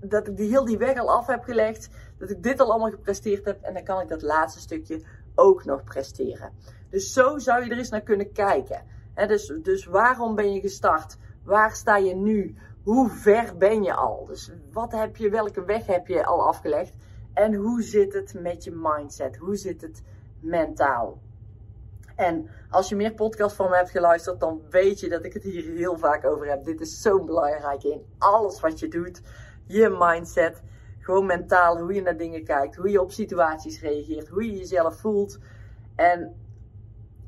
dat 0.00 0.28
ik 0.28 0.36
die, 0.36 0.48
heel 0.48 0.64
die 0.64 0.78
weg 0.78 0.98
al 0.98 1.10
af 1.10 1.26
heb 1.26 1.42
gelegd. 1.42 1.88
Dat 2.18 2.30
ik 2.30 2.42
dit 2.42 2.60
al 2.60 2.70
allemaal 2.70 2.90
gepresteerd 2.90 3.44
heb. 3.44 3.62
En 3.62 3.74
dan 3.74 3.84
kan 3.84 4.00
ik 4.00 4.08
dat 4.08 4.22
laatste 4.22 4.60
stukje 4.60 5.02
ook 5.34 5.64
nog 5.64 5.84
presteren. 5.84 6.52
Dus 6.90 7.12
zo 7.12 7.38
zou 7.38 7.64
je 7.64 7.70
er 7.70 7.78
eens 7.78 7.90
naar 7.90 8.02
kunnen 8.02 8.32
kijken. 8.32 8.82
dus, 9.14 9.52
dus 9.62 9.84
waarom 9.84 10.34
ben 10.34 10.52
je 10.52 10.60
gestart? 10.60 11.16
Waar 11.44 11.74
sta 11.74 11.96
je 11.96 12.14
nu? 12.14 12.56
Hoe 12.82 13.10
ver 13.10 13.56
ben 13.56 13.82
je 13.82 13.94
al? 13.94 14.24
Dus 14.26 14.50
wat 14.72 14.92
heb 14.92 15.16
je, 15.16 15.30
welke 15.30 15.64
weg 15.64 15.86
heb 15.86 16.06
je 16.06 16.24
al 16.24 16.46
afgelegd? 16.46 16.94
En 17.34 17.54
hoe 17.54 17.82
zit 17.82 18.12
het 18.12 18.34
met 18.40 18.64
je 18.64 18.72
mindset? 18.74 19.36
Hoe 19.36 19.56
zit 19.56 19.80
het 19.80 20.02
mentaal? 20.40 21.20
En 22.16 22.48
als 22.70 22.88
je 22.88 22.96
meer 22.96 23.14
podcast 23.14 23.56
van 23.56 23.70
me 23.70 23.76
hebt 23.76 23.90
geluisterd, 23.90 24.40
dan 24.40 24.62
weet 24.70 25.00
je 25.00 25.08
dat 25.08 25.24
ik 25.24 25.32
het 25.32 25.42
hier 25.42 25.62
heel 25.62 25.98
vaak 25.98 26.24
over 26.24 26.48
heb. 26.48 26.64
Dit 26.64 26.80
is 26.80 27.00
zo 27.00 27.24
belangrijk 27.24 27.82
in 27.82 28.02
alles 28.18 28.60
wat 28.60 28.80
je 28.80 28.88
doet. 28.88 29.22
Je 29.66 29.96
mindset. 29.98 30.62
Gewoon 30.98 31.26
mentaal, 31.26 31.78
hoe 31.78 31.92
je 31.94 32.02
naar 32.02 32.16
dingen 32.16 32.44
kijkt, 32.44 32.76
hoe 32.76 32.90
je 32.90 33.00
op 33.00 33.12
situaties 33.12 33.80
reageert, 33.80 34.28
hoe 34.28 34.44
je 34.46 34.56
jezelf 34.56 34.96
voelt. 35.00 35.38
En 35.96 36.34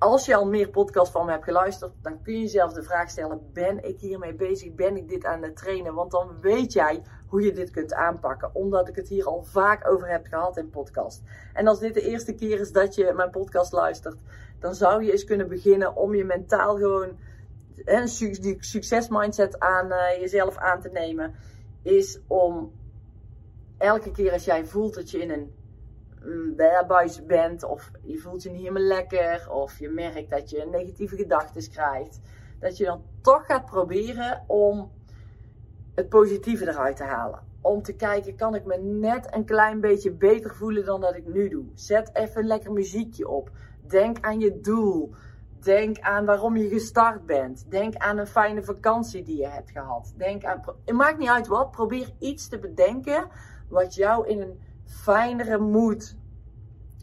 als 0.04 0.26
je 0.26 0.34
al 0.34 0.46
meer 0.46 0.68
podcast 0.68 1.12
van 1.12 1.26
me 1.26 1.32
hebt 1.32 1.44
geluisterd, 1.44 1.92
dan 2.02 2.22
kun 2.22 2.32
je 2.32 2.40
jezelf 2.40 2.72
de 2.72 2.82
vraag 2.82 3.10
stellen: 3.10 3.50
ben 3.52 3.84
ik 3.84 4.00
hiermee 4.00 4.34
bezig? 4.34 4.74
Ben 4.74 4.96
ik 4.96 5.08
dit 5.08 5.24
aan 5.24 5.42
het 5.42 5.56
trainen? 5.56 5.94
Want 5.94 6.10
dan 6.10 6.40
weet 6.40 6.72
jij 6.72 7.02
hoe 7.26 7.42
je 7.42 7.52
dit 7.52 7.70
kunt 7.70 7.94
aanpakken, 7.94 8.54
omdat 8.54 8.88
ik 8.88 8.96
het 8.96 9.08
hier 9.08 9.26
al 9.26 9.42
vaak 9.42 9.88
over 9.88 10.08
heb 10.08 10.26
gehad 10.26 10.56
in 10.56 10.70
podcast. 10.70 11.22
En 11.52 11.66
als 11.66 11.78
dit 11.78 11.94
de 11.94 12.00
eerste 12.00 12.34
keer 12.34 12.60
is 12.60 12.72
dat 12.72 12.94
je 12.94 13.12
mijn 13.16 13.30
podcast 13.30 13.72
luistert, 13.72 14.16
dan 14.58 14.74
zou 14.74 15.04
je 15.04 15.12
eens 15.12 15.24
kunnen 15.24 15.48
beginnen 15.48 15.96
om 15.96 16.14
je 16.14 16.24
mentaal 16.24 16.76
gewoon 16.76 17.18
een 17.84 18.08
succesmindset 18.58 19.60
aan 19.60 19.86
uh, 19.86 20.20
jezelf 20.20 20.56
aan 20.56 20.80
te 20.80 20.88
nemen. 20.88 21.34
Is 21.82 22.20
om 22.26 22.72
elke 23.78 24.10
keer 24.10 24.32
als 24.32 24.44
jij 24.44 24.64
voelt 24.64 24.94
dat 24.94 25.10
je 25.10 25.18
in 25.18 25.30
een 25.30 25.54
buis 26.86 27.26
bent, 27.26 27.62
of 27.62 27.90
je 28.02 28.18
voelt 28.18 28.42
je 28.42 28.50
niet 28.50 28.60
helemaal 28.60 28.82
lekker, 28.82 29.50
of 29.50 29.78
je 29.78 29.88
merkt 29.88 30.30
dat 30.30 30.50
je 30.50 30.68
negatieve 30.70 31.16
gedachten 31.16 31.70
krijgt, 31.70 32.20
dat 32.58 32.76
je 32.76 32.84
dan 32.84 33.02
toch 33.20 33.46
gaat 33.46 33.64
proberen 33.64 34.44
om 34.46 34.90
het 35.94 36.08
positieve 36.08 36.68
eruit 36.68 36.96
te 36.96 37.04
halen. 37.04 37.52
Om 37.60 37.82
te 37.82 37.96
kijken, 37.96 38.36
kan 38.36 38.54
ik 38.54 38.64
me 38.64 38.76
net 38.76 39.34
een 39.34 39.44
klein 39.44 39.80
beetje 39.80 40.12
beter 40.12 40.54
voelen 40.54 40.84
dan 40.84 41.00
dat 41.00 41.16
ik 41.16 41.26
nu 41.26 41.48
doe? 41.48 41.64
Zet 41.74 42.10
even 42.12 42.46
lekker 42.46 42.72
muziekje 42.72 43.28
op. 43.28 43.50
Denk 43.86 44.18
aan 44.20 44.40
je 44.40 44.60
doel. 44.60 45.14
Denk 45.60 45.98
aan 45.98 46.24
waarom 46.24 46.56
je 46.56 46.68
gestart 46.68 47.26
bent. 47.26 47.70
Denk 47.70 47.96
aan 47.96 48.18
een 48.18 48.26
fijne 48.26 48.62
vakantie 48.62 49.22
die 49.22 49.36
je 49.36 49.48
hebt 49.48 49.70
gehad. 49.70 50.14
Denk 50.16 50.44
aan, 50.44 50.62
het 50.84 50.94
maakt 50.94 51.18
niet 51.18 51.28
uit 51.28 51.46
wat. 51.46 51.70
Probeer 51.70 52.10
iets 52.18 52.48
te 52.48 52.58
bedenken 52.58 53.28
wat 53.68 53.94
jou 53.94 54.28
in 54.28 54.40
een 54.40 54.60
fijnere 54.84 55.58
moed 55.58 56.16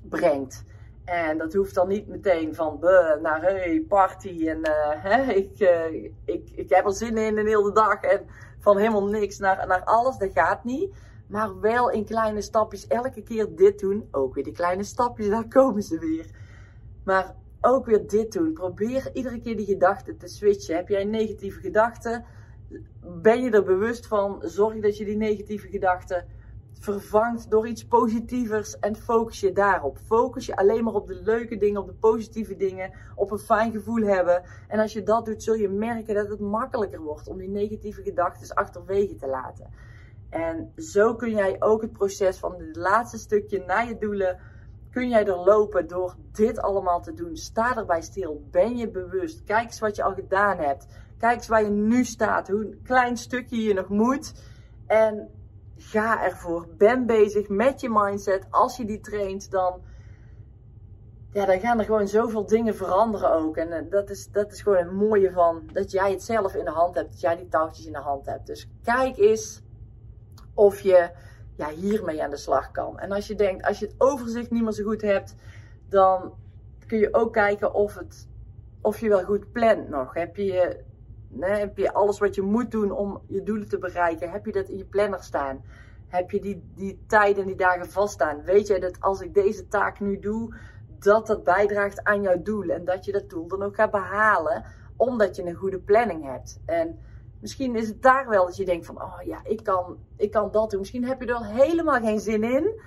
brengt. 0.09 0.63
En 1.05 1.37
dat 1.37 1.53
hoeft 1.53 1.75
dan 1.75 1.87
niet 1.87 2.07
meteen 2.07 2.55
van 2.55 2.77
naar 3.21 3.41
hey, 3.41 3.85
party 3.87 4.47
en 4.47 4.59
hè, 4.97 5.31
ik, 5.33 5.59
uh, 5.59 5.93
ik, 6.25 6.49
ik 6.55 6.69
heb 6.69 6.85
er 6.85 6.93
zin 6.93 7.17
in 7.17 7.37
een 7.37 7.47
hele 7.47 7.71
dag 7.71 8.01
en 8.01 8.25
van 8.59 8.77
helemaal 8.77 9.07
niks 9.07 9.37
naar, 9.37 9.67
naar 9.67 9.83
alles. 9.83 10.17
Dat 10.17 10.31
gaat 10.33 10.63
niet. 10.63 10.95
Maar 11.27 11.59
wel 11.59 11.89
in 11.89 12.05
kleine 12.05 12.41
stapjes 12.41 12.87
elke 12.87 13.21
keer 13.21 13.55
dit 13.55 13.79
doen. 13.79 14.07
Ook 14.11 14.33
weer 14.33 14.43
die 14.43 14.53
kleine 14.53 14.83
stapjes, 14.83 15.29
daar 15.29 15.47
komen 15.47 15.83
ze 15.83 15.99
weer. 15.99 16.25
Maar 17.03 17.35
ook 17.61 17.85
weer 17.85 18.07
dit 18.07 18.31
doen. 18.31 18.53
Probeer 18.53 19.09
iedere 19.13 19.41
keer 19.41 19.57
die 19.57 19.65
gedachten 19.65 20.17
te 20.17 20.27
switchen. 20.27 20.75
Heb 20.75 20.87
jij 20.87 21.03
negatieve 21.03 21.59
gedachten? 21.59 22.25
Ben 23.21 23.43
je 23.43 23.49
er 23.49 23.63
bewust 23.63 24.07
van? 24.07 24.41
Zorg 24.41 24.79
dat 24.79 24.97
je 24.97 25.05
die 25.05 25.17
negatieve 25.17 25.67
gedachten 25.67 26.25
vervangt 26.81 27.49
door 27.51 27.67
iets 27.67 27.85
positievers 27.85 28.79
en 28.79 28.95
focus 28.95 29.39
je 29.39 29.51
daarop. 29.51 29.97
Focus 29.97 30.45
je 30.45 30.55
alleen 30.55 30.83
maar 30.83 30.93
op 30.93 31.07
de 31.07 31.21
leuke 31.23 31.57
dingen, 31.57 31.81
op 31.81 31.87
de 31.87 31.93
positieve 31.93 32.55
dingen, 32.55 32.91
op 33.15 33.31
een 33.31 33.37
fijn 33.37 33.71
gevoel 33.71 34.03
hebben. 34.03 34.43
En 34.67 34.79
als 34.79 34.93
je 34.93 35.03
dat 35.03 35.25
doet, 35.25 35.43
zul 35.43 35.53
je 35.53 35.69
merken 35.69 36.15
dat 36.15 36.27
het 36.27 36.39
makkelijker 36.39 37.01
wordt 37.01 37.27
om 37.27 37.37
die 37.37 37.49
negatieve 37.49 38.01
gedachten 38.01 38.55
achterwege 38.55 39.15
te 39.15 39.27
laten. 39.27 39.69
En 40.29 40.71
zo 40.77 41.15
kun 41.15 41.31
jij 41.31 41.55
ook 41.59 41.81
het 41.81 41.91
proces 41.91 42.37
van 42.37 42.51
het 42.51 42.75
laatste 42.75 43.17
stukje 43.17 43.63
naar 43.65 43.87
je 43.87 43.97
doelen, 43.97 44.39
kun 44.91 45.09
jij 45.09 45.25
er 45.25 45.37
lopen 45.37 45.87
door 45.87 46.15
dit 46.31 46.59
allemaal 46.59 47.01
te 47.01 47.13
doen. 47.13 47.35
Sta 47.37 47.77
erbij 47.77 48.01
stil, 48.01 48.47
ben 48.51 48.77
je 48.77 48.89
bewust, 48.89 49.43
kijk 49.43 49.63
eens 49.63 49.79
wat 49.79 49.95
je 49.95 50.03
al 50.03 50.13
gedaan 50.13 50.57
hebt. 50.57 50.87
Kijk 51.17 51.35
eens 51.35 51.47
waar 51.47 51.63
je 51.63 51.69
nu 51.69 52.03
staat, 52.03 52.47
hoe 52.47 52.65
een 52.65 52.79
klein 52.83 53.17
stukje 53.17 53.61
je 53.61 53.73
nog 53.73 53.89
moet. 53.89 54.33
En 54.87 55.29
ga 55.81 56.23
ervoor. 56.23 56.67
Ben 56.77 57.05
bezig 57.05 57.49
met 57.49 57.81
je 57.81 57.89
mindset. 57.89 58.45
Als 58.49 58.77
je 58.77 58.85
die 58.85 58.99
traint, 58.99 59.51
dan, 59.51 59.81
ja, 61.31 61.45
dan 61.45 61.59
gaan 61.59 61.79
er 61.79 61.85
gewoon 61.85 62.07
zoveel 62.07 62.45
dingen 62.45 62.75
veranderen 62.75 63.31
ook. 63.33 63.57
En 63.57 63.71
eh, 63.71 63.89
dat, 63.89 64.09
is, 64.09 64.31
dat 64.31 64.51
is 64.51 64.61
gewoon 64.61 64.77
het 64.77 64.91
mooie 64.91 65.31
van 65.31 65.69
dat 65.73 65.91
jij 65.91 66.11
het 66.11 66.23
zelf 66.23 66.55
in 66.55 66.65
de 66.65 66.71
hand 66.71 66.95
hebt. 66.95 67.11
Dat 67.11 67.19
jij 67.19 67.35
die 67.35 67.47
touwtjes 67.47 67.85
in 67.85 67.93
de 67.93 67.99
hand 67.99 68.25
hebt. 68.25 68.47
Dus 68.47 68.69
kijk 68.83 69.17
eens 69.17 69.63
of 70.53 70.79
je 70.79 71.09
ja, 71.55 71.69
hiermee 71.69 72.23
aan 72.23 72.29
de 72.29 72.37
slag 72.37 72.71
kan. 72.71 72.99
En 72.99 73.11
als 73.11 73.27
je 73.27 73.35
denkt, 73.35 73.65
als 73.65 73.79
je 73.79 73.85
het 73.85 73.95
overzicht 73.97 74.51
niet 74.51 74.63
meer 74.63 74.71
zo 74.71 74.83
goed 74.83 75.01
hebt, 75.01 75.35
dan 75.89 76.33
kun 76.87 76.99
je 76.99 77.13
ook 77.13 77.33
kijken 77.33 77.73
of, 77.73 77.95
het, 77.95 78.27
of 78.81 78.99
je 78.99 79.09
wel 79.09 79.23
goed 79.23 79.51
plant 79.51 79.89
nog. 79.89 80.13
Heb 80.13 80.35
je 80.35 80.83
Nee, 81.33 81.51
heb 81.51 81.77
je 81.77 81.93
alles 81.93 82.19
wat 82.19 82.35
je 82.35 82.41
moet 82.41 82.71
doen 82.71 82.91
om 82.91 83.21
je 83.27 83.43
doelen 83.43 83.69
te 83.69 83.77
bereiken? 83.77 84.31
Heb 84.31 84.45
je 84.45 84.51
dat 84.51 84.69
in 84.69 84.77
je 84.77 84.85
planner 84.85 85.23
staan? 85.23 85.63
Heb 86.07 86.31
je 86.31 86.39
die, 86.39 86.63
die 86.75 87.03
tijden 87.07 87.41
en 87.41 87.47
die 87.47 87.55
dagen 87.55 87.89
vaststaan? 87.89 88.43
Weet 88.43 88.67
jij 88.67 88.79
dat 88.79 88.99
als 88.99 89.21
ik 89.21 89.33
deze 89.33 89.67
taak 89.67 89.99
nu 89.99 90.19
doe, 90.19 90.55
dat 90.99 91.27
dat 91.27 91.43
bijdraagt 91.43 92.03
aan 92.03 92.21
jouw 92.21 92.41
doel? 92.41 92.69
En 92.69 92.85
dat 92.85 93.05
je 93.05 93.11
dat 93.11 93.29
doel 93.29 93.47
dan 93.47 93.63
ook 93.63 93.75
gaat 93.75 93.91
behalen, 93.91 94.65
omdat 94.95 95.35
je 95.35 95.43
een 95.43 95.55
goede 95.55 95.79
planning 95.79 96.25
hebt. 96.25 96.59
En 96.65 96.99
misschien 97.39 97.75
is 97.75 97.87
het 97.87 98.01
daar 98.01 98.29
wel 98.29 98.45
dat 98.45 98.57
je 98.57 98.65
denkt 98.65 98.85
van, 98.85 99.01
oh 99.01 99.21
ja, 99.25 99.39
ik 99.43 99.63
kan, 99.63 99.97
ik 100.15 100.31
kan 100.31 100.51
dat 100.51 100.69
doen. 100.69 100.79
Misschien 100.79 101.05
heb 101.05 101.21
je 101.21 101.27
er 101.27 101.45
helemaal 101.45 101.99
geen 101.99 102.19
zin 102.19 102.43
in. 102.43 102.81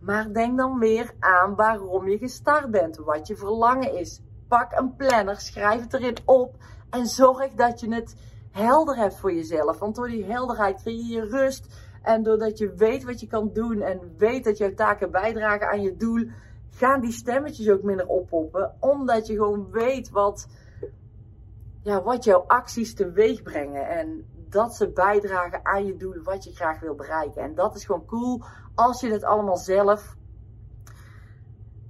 Maar 0.00 0.32
denk 0.32 0.58
dan 0.58 0.78
weer 0.78 1.12
aan 1.18 1.54
waarom 1.54 2.08
je 2.08 2.18
gestart 2.18 2.70
bent. 2.70 2.96
Wat 2.96 3.26
je 3.26 3.36
verlangen 3.36 3.94
is. 3.94 4.20
Pak 4.48 4.72
een 4.72 4.96
planner, 4.96 5.40
schrijf 5.40 5.80
het 5.80 5.92
erin 5.92 6.16
op 6.24 6.56
en 6.92 7.06
zorg 7.06 7.54
dat 7.54 7.80
je 7.80 7.94
het 7.94 8.14
helder 8.50 8.96
hebt 8.96 9.16
voor 9.16 9.32
jezelf. 9.32 9.78
Want 9.78 9.94
door 9.94 10.08
die 10.08 10.24
helderheid 10.24 10.82
creëer 10.82 11.06
je 11.06 11.24
rust. 11.26 11.66
En 12.02 12.22
doordat 12.22 12.58
je 12.58 12.74
weet 12.74 13.04
wat 13.04 13.20
je 13.20 13.26
kan 13.26 13.50
doen 13.52 13.80
en 13.80 14.14
weet 14.16 14.44
dat 14.44 14.58
jouw 14.58 14.74
taken 14.74 15.10
bijdragen 15.10 15.70
aan 15.70 15.82
je 15.82 15.96
doel, 15.96 16.26
gaan 16.70 17.00
die 17.00 17.12
stemmetjes 17.12 17.70
ook 17.70 17.82
minder 17.82 18.06
oppoppen. 18.06 18.74
Omdat 18.80 19.26
je 19.26 19.32
gewoon 19.34 19.70
weet 19.70 20.10
wat, 20.10 20.46
ja, 21.82 22.02
wat 22.02 22.24
jouw 22.24 22.44
acties 22.46 22.94
teweeg 22.94 23.42
brengen. 23.42 23.88
En 23.88 24.26
dat 24.48 24.74
ze 24.74 24.88
bijdragen 24.88 25.60
aan 25.62 25.86
je 25.86 25.96
doel, 25.96 26.22
wat 26.22 26.44
je 26.44 26.54
graag 26.54 26.80
wil 26.80 26.94
bereiken. 26.94 27.42
En 27.42 27.54
dat 27.54 27.74
is 27.74 27.84
gewoon 27.84 28.06
cool 28.06 28.42
als 28.74 29.00
je 29.00 29.10
het 29.10 29.24
allemaal 29.24 29.56
zelf 29.56 30.16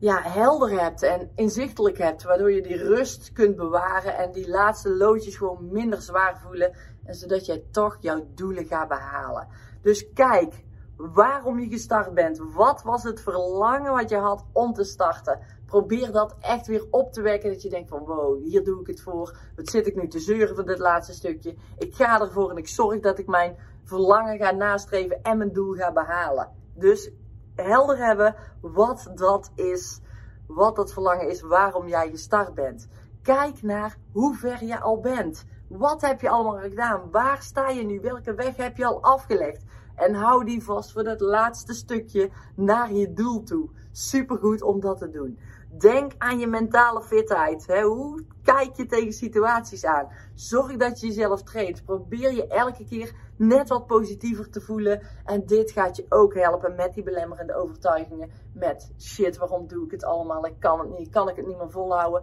ja, 0.02 0.20
helder 0.22 0.80
hebt 0.80 1.02
en 1.02 1.30
inzichtelijk 1.34 1.98
hebt. 1.98 2.22
Waardoor 2.22 2.52
je 2.52 2.62
die 2.62 2.76
rust 2.76 3.32
kunt 3.32 3.56
bewaren 3.56 4.16
en 4.16 4.32
die 4.32 4.48
laatste 4.48 4.96
loodjes 4.96 5.36
gewoon 5.36 5.68
minder 5.72 6.02
zwaar 6.02 6.38
voelen. 6.38 6.72
En 7.04 7.14
zodat 7.14 7.46
jij 7.46 7.64
toch 7.70 7.96
jouw 8.00 8.26
doelen 8.34 8.64
gaat 8.64 8.88
behalen. 8.88 9.48
Dus 9.82 10.12
kijk 10.12 10.64
waarom 10.96 11.60
je 11.60 11.68
gestart 11.68 12.14
bent. 12.14 12.40
Wat 12.54 12.82
was 12.82 13.02
het 13.02 13.20
verlangen 13.20 13.92
wat 13.92 14.08
je 14.08 14.16
had 14.16 14.44
om 14.52 14.72
te 14.72 14.84
starten? 14.84 15.38
Probeer 15.66 16.12
dat 16.12 16.36
echt 16.40 16.66
weer 16.66 16.86
op 16.90 17.12
te 17.12 17.22
wekken. 17.22 17.50
Dat 17.50 17.62
je 17.62 17.70
denkt 17.70 17.88
van 17.88 18.04
wow, 18.04 18.42
hier 18.42 18.64
doe 18.64 18.80
ik 18.80 18.86
het 18.86 19.00
voor. 19.00 19.36
Wat 19.56 19.68
zit 19.68 19.86
ik 19.86 19.96
nu 19.96 20.08
te 20.08 20.18
zeuren 20.18 20.54
voor 20.54 20.66
dit 20.66 20.78
laatste 20.78 21.12
stukje? 21.12 21.54
Ik 21.78 21.94
ga 21.94 22.20
ervoor 22.20 22.50
en 22.50 22.56
ik 22.56 22.68
zorg 22.68 23.00
dat 23.00 23.18
ik 23.18 23.26
mijn 23.26 23.56
verlangen 23.84 24.38
ga 24.38 24.50
nastreven 24.50 25.22
en 25.22 25.38
mijn 25.38 25.52
doel 25.52 25.72
ga 25.72 25.92
behalen. 25.92 26.48
Dus 26.74 27.10
helder 27.54 27.98
hebben 27.98 28.34
wat 28.60 29.10
dat 29.14 29.50
is, 29.54 30.00
wat 30.46 30.76
dat 30.76 30.92
verlangen 30.92 31.28
is, 31.28 31.40
waarom 31.40 31.88
jij 31.88 32.10
gestart 32.10 32.54
bent. 32.54 32.88
Kijk 33.22 33.62
naar 33.62 33.96
hoe 34.12 34.34
ver 34.34 34.64
je 34.64 34.80
al 34.80 35.00
bent. 35.00 35.44
Wat 35.68 36.00
heb 36.00 36.20
je 36.20 36.28
allemaal 36.28 36.58
gedaan? 36.60 37.10
Waar 37.10 37.42
sta 37.42 37.68
je 37.68 37.84
nu? 37.84 38.00
Welke 38.00 38.34
weg 38.34 38.56
heb 38.56 38.76
je 38.76 38.84
al 38.84 39.02
afgelegd? 39.02 39.64
En 39.94 40.14
hou 40.14 40.44
die 40.44 40.62
vast 40.62 40.92
voor 40.92 41.04
dat 41.04 41.20
laatste 41.20 41.74
stukje 41.74 42.30
naar 42.56 42.92
je 42.92 43.12
doel 43.12 43.42
toe. 43.42 43.68
Supergoed 43.92 44.62
om 44.62 44.80
dat 44.80 44.98
te 44.98 45.10
doen. 45.10 45.38
Denk 45.78 46.12
aan 46.18 46.38
je 46.38 46.46
mentale 46.46 47.02
fitheid. 47.02 47.66
Hè? 47.66 47.82
Hoe 47.82 48.24
kijk 48.42 48.76
je 48.76 48.86
tegen 48.86 49.12
situaties 49.12 49.84
aan? 49.84 50.08
Zorg 50.34 50.76
dat 50.76 51.00
je 51.00 51.06
jezelf 51.06 51.42
traint. 51.42 51.84
Probeer 51.84 52.32
je 52.32 52.46
elke 52.46 52.84
keer 52.84 53.14
net 53.42 53.68
wat 53.68 53.86
positiever 53.86 54.50
te 54.50 54.60
voelen. 54.60 55.02
En 55.24 55.46
dit 55.46 55.70
gaat 55.70 55.96
je 55.96 56.06
ook 56.08 56.34
helpen 56.34 56.74
met 56.74 56.94
die 56.94 57.02
belemmerende 57.02 57.54
overtuigingen. 57.54 58.30
Met 58.54 58.92
shit, 58.98 59.36
waarom 59.36 59.66
doe 59.66 59.84
ik 59.84 59.90
het 59.90 60.04
allemaal? 60.04 60.46
Ik 60.46 60.60
kan 60.60 60.78
het 60.78 60.98
niet. 60.98 61.10
Kan 61.10 61.28
ik 61.28 61.36
het 61.36 61.46
niet 61.46 61.58
meer 61.58 61.70
volhouden? 61.70 62.22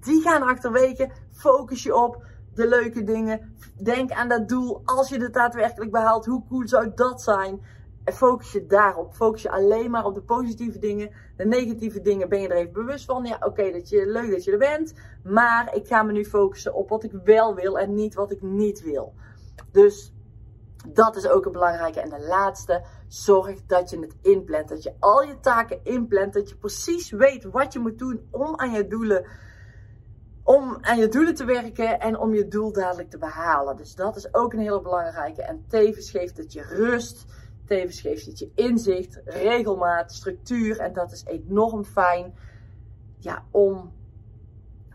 Die 0.00 0.22
gaan 0.22 0.42
achterwege. 0.42 1.10
Focus 1.30 1.82
je 1.82 1.96
op 1.96 2.24
de 2.54 2.68
leuke 2.68 3.02
dingen. 3.02 3.56
Denk 3.82 4.10
aan 4.10 4.28
dat 4.28 4.48
doel. 4.48 4.80
Als 4.84 5.08
je 5.08 5.22
het 5.22 5.32
daadwerkelijk 5.32 5.90
behaalt, 5.90 6.26
hoe 6.26 6.44
cool 6.48 6.68
zou 6.68 6.92
dat 6.94 7.22
zijn? 7.22 7.60
En 8.04 8.14
focus 8.14 8.52
je 8.52 8.66
daarop. 8.66 9.14
Focus 9.14 9.42
je 9.42 9.50
alleen 9.50 9.90
maar 9.90 10.04
op 10.04 10.14
de 10.14 10.22
positieve 10.22 10.78
dingen. 10.78 11.10
De 11.36 11.46
negatieve 11.46 12.00
dingen 12.00 12.28
ben 12.28 12.40
je 12.40 12.48
er 12.48 12.56
even 12.56 12.72
bewust 12.72 13.04
van. 13.04 13.24
Ja, 13.24 13.36
oké, 13.40 13.70
dat 13.70 13.88
je 13.88 14.06
leuk 14.06 14.30
dat 14.30 14.44
je 14.44 14.52
er 14.52 14.58
bent. 14.58 14.94
Maar 15.24 15.74
ik 15.74 15.86
ga 15.86 16.02
me 16.02 16.12
nu 16.12 16.24
focussen 16.24 16.74
op 16.74 16.88
wat 16.88 17.04
ik 17.04 17.12
wel 17.24 17.54
wil 17.54 17.78
en 17.78 17.94
niet 17.94 18.14
wat 18.14 18.30
ik 18.30 18.42
niet 18.42 18.82
wil. 18.82 19.14
Dus 19.70 20.12
dat 20.86 21.16
is 21.16 21.28
ook 21.28 21.46
een 21.46 21.52
belangrijke. 21.52 22.00
En 22.00 22.10
de 22.10 22.26
laatste, 22.26 22.84
zorg 23.06 23.66
dat 23.66 23.90
je 23.90 23.98
het 23.98 24.16
inplant. 24.22 24.68
Dat 24.68 24.82
je 24.82 24.94
al 24.98 25.22
je 25.22 25.40
taken 25.40 25.84
inplant. 25.84 26.32
Dat 26.32 26.48
je 26.48 26.56
precies 26.56 27.10
weet 27.10 27.44
wat 27.44 27.72
je 27.72 27.78
moet 27.78 27.98
doen 27.98 28.28
om 28.30 28.56
aan 28.56 28.70
je 28.70 28.86
doelen, 28.86 29.26
om 30.42 30.78
aan 30.80 30.98
je 30.98 31.08
doelen 31.08 31.34
te 31.34 31.44
werken 31.44 32.00
en 32.00 32.18
om 32.18 32.34
je 32.34 32.48
doel 32.48 32.72
dadelijk 32.72 33.10
te 33.10 33.18
behalen. 33.18 33.76
Dus 33.76 33.94
dat 33.94 34.16
is 34.16 34.34
ook 34.34 34.52
een 34.52 34.58
hele 34.58 34.82
belangrijke. 34.82 35.42
En 35.42 35.64
tevens 35.68 36.10
geeft 36.10 36.36
het 36.36 36.52
je 36.52 36.62
rust. 36.62 37.24
Tevens 37.64 38.00
geeft 38.00 38.26
het 38.26 38.38
je 38.38 38.50
inzicht, 38.54 39.20
regelmaat, 39.24 40.12
structuur. 40.12 40.80
En 40.80 40.92
dat 40.92 41.12
is 41.12 41.24
enorm 41.24 41.84
fijn 41.84 42.34
ja, 43.18 43.44
om, 43.50 43.92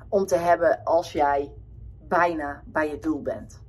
om 0.10 0.25
te 0.25 0.36
hebben 0.36 0.84
als 0.84 1.12
jij 1.12 1.54
bijna 2.08 2.63
bij 2.66 2.90
je 2.90 3.00
doel 3.00 3.22
bent. 3.22 3.62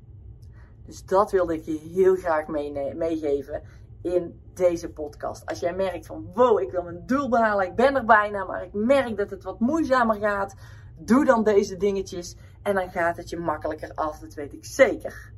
Dus 0.87 1.05
dat 1.05 1.31
wilde 1.31 1.55
ik 1.55 1.65
je 1.65 1.79
heel 1.79 2.15
graag 2.15 2.47
meegeven 2.95 3.63
in 4.03 4.41
deze 4.55 4.93
podcast. 4.93 5.47
Als 5.47 5.61
jij 5.61 5.75
merkt 5.75 6.07
van 6.07 6.31
wow, 6.35 6.61
ik 6.61 6.71
wil 6.71 6.83
mijn 6.83 7.07
doel 7.07 7.29
behalen, 7.29 7.67
ik 7.67 7.75
ben 7.75 7.97
er 7.97 8.05
bijna, 8.05 8.45
maar 8.45 8.65
ik 8.65 8.73
merk 8.73 9.17
dat 9.17 9.31
het 9.31 9.43
wat 9.43 9.61
moeizamer 9.61 10.17
gaat, 10.17 10.55
doe 10.97 11.25
dan 11.25 11.45
deze 11.45 11.77
dingetjes 11.77 12.37
en 12.63 12.75
dan 12.75 12.91
gaat 12.91 13.17
het 13.17 13.31
je 13.31 13.37
makkelijker 13.37 13.93
af, 13.95 14.19
dat 14.19 14.35
weet 14.35 14.53
ik 14.53 14.65
zeker. 14.65 15.33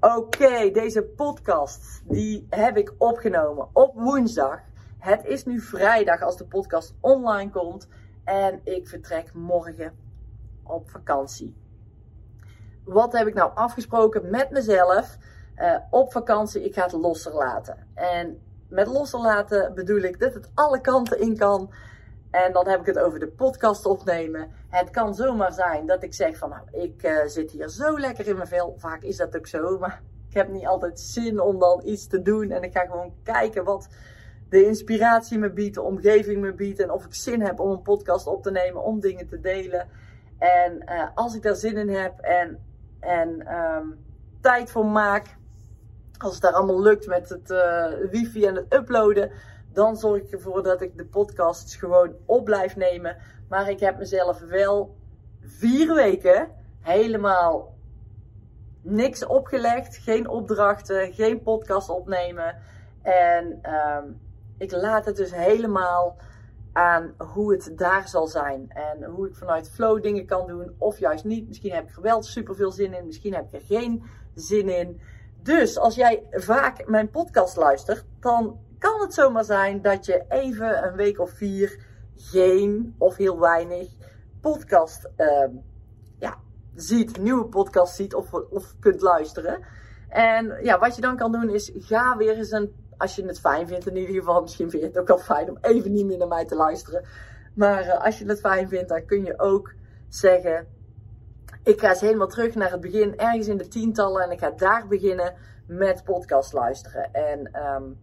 Oké, 0.00 0.70
deze 0.70 1.02
podcast 1.02 2.02
die 2.04 2.46
heb 2.50 2.76
ik 2.76 2.94
opgenomen 2.98 3.68
op 3.72 3.94
woensdag. 3.94 4.60
Het 4.98 5.24
is 5.24 5.44
nu 5.44 5.60
vrijdag 5.60 6.22
als 6.22 6.36
de 6.36 6.46
podcast 6.46 6.94
online 7.00 7.50
komt 7.50 7.88
en 8.24 8.60
ik 8.64 8.88
vertrek 8.88 9.34
morgen 9.34 9.94
op 10.62 10.90
vakantie 10.90 11.61
wat 12.84 13.12
heb 13.12 13.26
ik 13.26 13.34
nou 13.34 13.50
afgesproken 13.54 14.30
met 14.30 14.50
mezelf 14.50 15.16
uh, 15.56 15.76
op 15.90 16.12
vakantie? 16.12 16.64
Ik 16.64 16.74
ga 16.74 16.82
het 16.82 16.92
losser 16.92 17.34
laten. 17.34 17.86
En 17.94 18.40
met 18.68 18.86
losser 18.86 19.20
laten 19.20 19.74
bedoel 19.74 20.00
ik 20.00 20.18
dat 20.18 20.34
het 20.34 20.50
alle 20.54 20.80
kanten 20.80 21.20
in 21.20 21.36
kan. 21.36 21.70
En 22.30 22.52
dan 22.52 22.68
heb 22.68 22.80
ik 22.80 22.86
het 22.86 22.98
over 22.98 23.18
de 23.18 23.28
podcast 23.28 23.86
opnemen. 23.86 24.50
Het 24.68 24.90
kan 24.90 25.14
zomaar 25.14 25.52
zijn 25.52 25.86
dat 25.86 26.02
ik 26.02 26.14
zeg 26.14 26.38
van 26.38 26.48
nou, 26.48 26.62
ik 26.84 27.02
uh, 27.02 27.26
zit 27.26 27.50
hier 27.50 27.68
zo 27.68 27.98
lekker 27.98 28.26
in 28.26 28.36
mijn 28.36 28.48
vel. 28.48 28.74
Vaak 28.78 29.02
is 29.02 29.16
dat 29.16 29.36
ook 29.36 29.46
zo, 29.46 29.78
maar 29.78 30.02
ik 30.28 30.34
heb 30.34 30.48
niet 30.48 30.66
altijd 30.66 31.00
zin 31.00 31.40
om 31.40 31.58
dan 31.58 31.80
iets 31.84 32.06
te 32.06 32.22
doen. 32.22 32.50
En 32.50 32.62
ik 32.62 32.72
ga 32.72 32.80
gewoon 32.80 33.14
kijken 33.22 33.64
wat 33.64 33.88
de 34.48 34.66
inspiratie 34.66 35.38
me 35.38 35.50
biedt, 35.50 35.74
de 35.74 35.82
omgeving 35.82 36.40
me 36.40 36.52
biedt. 36.52 36.80
En 36.80 36.90
of 36.90 37.04
ik 37.04 37.14
zin 37.14 37.40
heb 37.40 37.60
om 37.60 37.70
een 37.70 37.82
podcast 37.82 38.26
op 38.26 38.42
te 38.42 38.50
nemen, 38.50 38.82
om 38.82 39.00
dingen 39.00 39.26
te 39.26 39.40
delen. 39.40 39.88
En 40.38 40.82
uh, 40.88 41.08
als 41.14 41.34
ik 41.34 41.42
daar 41.42 41.54
zin 41.54 41.76
in 41.76 41.88
heb 41.88 42.18
en 42.18 42.58
en 43.02 43.54
um, 43.54 43.98
tijd 44.40 44.70
voor 44.70 44.86
maak. 44.86 45.36
Als 46.18 46.32
het 46.32 46.42
daar 46.42 46.52
allemaal 46.52 46.82
lukt 46.82 47.06
met 47.06 47.28
het 47.28 47.50
uh, 47.50 47.86
wifi 48.10 48.46
en 48.46 48.54
het 48.54 48.74
uploaden, 48.74 49.30
dan 49.72 49.96
zorg 49.96 50.22
ik 50.22 50.32
ervoor 50.32 50.62
dat 50.62 50.80
ik 50.80 50.96
de 50.96 51.04
podcasts 51.04 51.76
gewoon 51.76 52.14
op 52.26 52.44
blijf 52.44 52.76
nemen. 52.76 53.16
Maar 53.48 53.70
ik 53.70 53.80
heb 53.80 53.98
mezelf 53.98 54.40
wel 54.40 54.96
vier 55.40 55.94
weken 55.94 56.48
helemaal 56.80 57.74
niks 58.82 59.26
opgelegd. 59.26 59.96
Geen 59.96 60.28
opdrachten, 60.28 61.12
geen 61.12 61.42
podcast 61.42 61.88
opnemen. 61.88 62.56
En 63.02 63.60
um, 63.72 64.20
ik 64.58 64.72
laat 64.72 65.04
het 65.04 65.16
dus 65.16 65.34
helemaal 65.34 66.16
aan 66.72 67.14
hoe 67.18 67.52
het 67.52 67.72
daar 67.76 68.08
zal 68.08 68.26
zijn. 68.26 68.70
En 68.70 69.04
hoe 69.04 69.28
ik 69.28 69.34
vanuit 69.34 69.70
flow 69.70 70.02
dingen 70.02 70.26
kan 70.26 70.46
doen. 70.46 70.74
Of 70.78 70.98
juist 70.98 71.24
niet. 71.24 71.48
Misschien 71.48 71.72
heb 71.72 71.88
ik 71.88 71.96
er 71.96 72.02
wel 72.02 72.22
super 72.22 72.54
veel 72.54 72.72
zin 72.72 72.94
in. 72.94 73.06
Misschien 73.06 73.34
heb 73.34 73.44
ik 73.46 73.52
er 73.52 73.66
geen 73.66 74.02
zin 74.34 74.68
in. 74.68 75.00
Dus 75.42 75.78
als 75.78 75.94
jij 75.94 76.26
vaak 76.30 76.88
mijn 76.88 77.10
podcast 77.10 77.56
luistert, 77.56 78.04
dan 78.20 78.58
kan 78.78 79.00
het 79.00 79.14
zomaar 79.14 79.44
zijn 79.44 79.82
dat 79.82 80.06
je 80.06 80.24
even 80.28 80.86
een 80.86 80.96
week 80.96 81.20
of 81.20 81.30
vier 81.30 81.86
geen 82.16 82.94
of 82.98 83.16
heel 83.16 83.40
weinig 83.40 83.88
podcast 84.40 85.10
uh, 85.16 85.44
ja, 86.18 86.38
ziet. 86.74 87.18
Nieuwe 87.18 87.44
podcast 87.44 87.94
ziet 87.94 88.14
of, 88.14 88.32
of 88.32 88.74
kunt 88.80 89.00
luisteren. 89.00 89.64
En 90.08 90.58
ja, 90.62 90.78
wat 90.78 90.94
je 90.94 91.00
dan 91.00 91.16
kan 91.16 91.32
doen 91.32 91.50
is 91.50 91.70
ga 91.74 92.16
weer 92.16 92.36
eens 92.36 92.50
een 92.50 92.72
als 92.96 93.16
je 93.16 93.26
het 93.26 93.40
fijn 93.40 93.66
vindt 93.66 93.86
in 93.86 93.96
ieder 93.96 94.14
geval. 94.14 94.40
Misschien 94.40 94.70
vind 94.70 94.82
je 94.82 94.88
het 94.88 94.98
ook 94.98 95.08
wel 95.08 95.18
fijn 95.18 95.50
om 95.50 95.58
even 95.60 95.92
niet 95.92 96.06
meer 96.06 96.18
naar 96.18 96.28
mij 96.28 96.44
te 96.44 96.54
luisteren. 96.54 97.04
Maar 97.54 97.86
uh, 97.86 98.04
als 98.04 98.18
je 98.18 98.26
het 98.26 98.40
fijn 98.40 98.68
vindt, 98.68 98.88
dan 98.88 99.04
kun 99.04 99.24
je 99.24 99.38
ook 99.38 99.74
zeggen... 100.08 100.66
Ik 101.64 101.80
ga 101.80 101.88
eens 101.88 102.00
helemaal 102.00 102.26
terug 102.26 102.54
naar 102.54 102.70
het 102.70 102.80
begin, 102.80 103.16
ergens 103.16 103.48
in 103.48 103.56
de 103.56 103.68
tientallen. 103.68 104.22
En 104.22 104.30
ik 104.30 104.38
ga 104.38 104.50
daar 104.50 104.86
beginnen 104.86 105.34
met 105.66 106.04
podcast 106.04 106.52
luisteren. 106.52 107.12
En 107.12 107.50
um, 107.74 107.98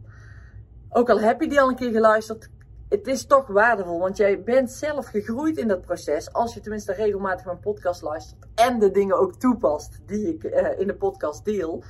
ook 0.90 1.10
al 1.10 1.20
heb 1.20 1.42
je 1.42 1.50
die 1.50 1.62
al 1.62 1.70
een 1.70 1.76
keer 1.76 1.92
geluisterd, 1.92 2.50
het 2.90 3.08
is 3.08 3.26
toch 3.26 3.48
waardevol. 3.48 4.00
Want 4.00 4.18
jij 4.18 4.44
bent 4.44 4.72
zelf 4.72 5.08
gegroeid 5.08 5.58
in 5.58 5.68
dat 5.68 5.82
proces. 5.82 6.34
Als 6.34 6.54
je 6.54 6.60
tenminste 6.60 6.94
regelmatig 6.94 7.46
mijn 7.46 7.60
podcast 7.60 8.02
luistert. 8.02 8.48
En 8.56 8.80
de 8.80 8.92
dingen 8.92 9.20
ook 9.20 9.36
toepast 9.36 10.00
die 10.06 10.34
ik 10.34 10.44
uh, 10.44 10.80
in 10.80 10.88
de 10.88 10.96
podcast 10.96 11.46
deel. 11.46 11.84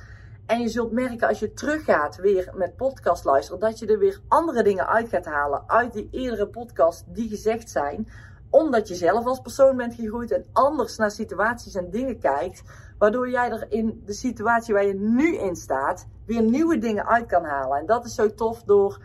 En 0.50 0.60
je 0.60 0.68
zult 0.68 0.92
merken 0.92 1.28
als 1.28 1.38
je 1.38 1.52
teruggaat 1.52 2.16
weer 2.16 2.50
met 2.54 2.76
podcast 2.76 3.24
luisteren, 3.24 3.60
dat 3.60 3.78
je 3.78 3.86
er 3.86 3.98
weer 3.98 4.20
andere 4.28 4.62
dingen 4.62 4.86
uit 4.86 5.08
gaat 5.08 5.24
halen 5.24 5.62
uit 5.66 5.92
die 5.92 6.08
eerdere 6.10 6.46
podcast 6.48 7.04
die 7.06 7.28
gezegd 7.28 7.70
zijn. 7.70 8.08
Omdat 8.48 8.88
je 8.88 8.94
zelf 8.94 9.26
als 9.26 9.40
persoon 9.40 9.76
bent 9.76 9.94
gegroeid 9.94 10.30
en 10.30 10.44
anders 10.52 10.96
naar 10.96 11.10
situaties 11.10 11.74
en 11.74 11.90
dingen 11.90 12.18
kijkt. 12.18 12.62
Waardoor 12.98 13.30
jij 13.30 13.50
er 13.50 13.66
in 13.68 14.02
de 14.04 14.12
situatie 14.12 14.74
waar 14.74 14.84
je 14.84 14.94
nu 14.94 15.36
in 15.36 15.56
staat, 15.56 16.06
weer 16.26 16.42
nieuwe 16.42 16.78
dingen 16.78 17.06
uit 17.06 17.26
kan 17.26 17.44
halen. 17.44 17.78
En 17.78 17.86
dat 17.86 18.04
is 18.04 18.14
zo 18.14 18.34
tof 18.34 18.62
door, 18.62 19.02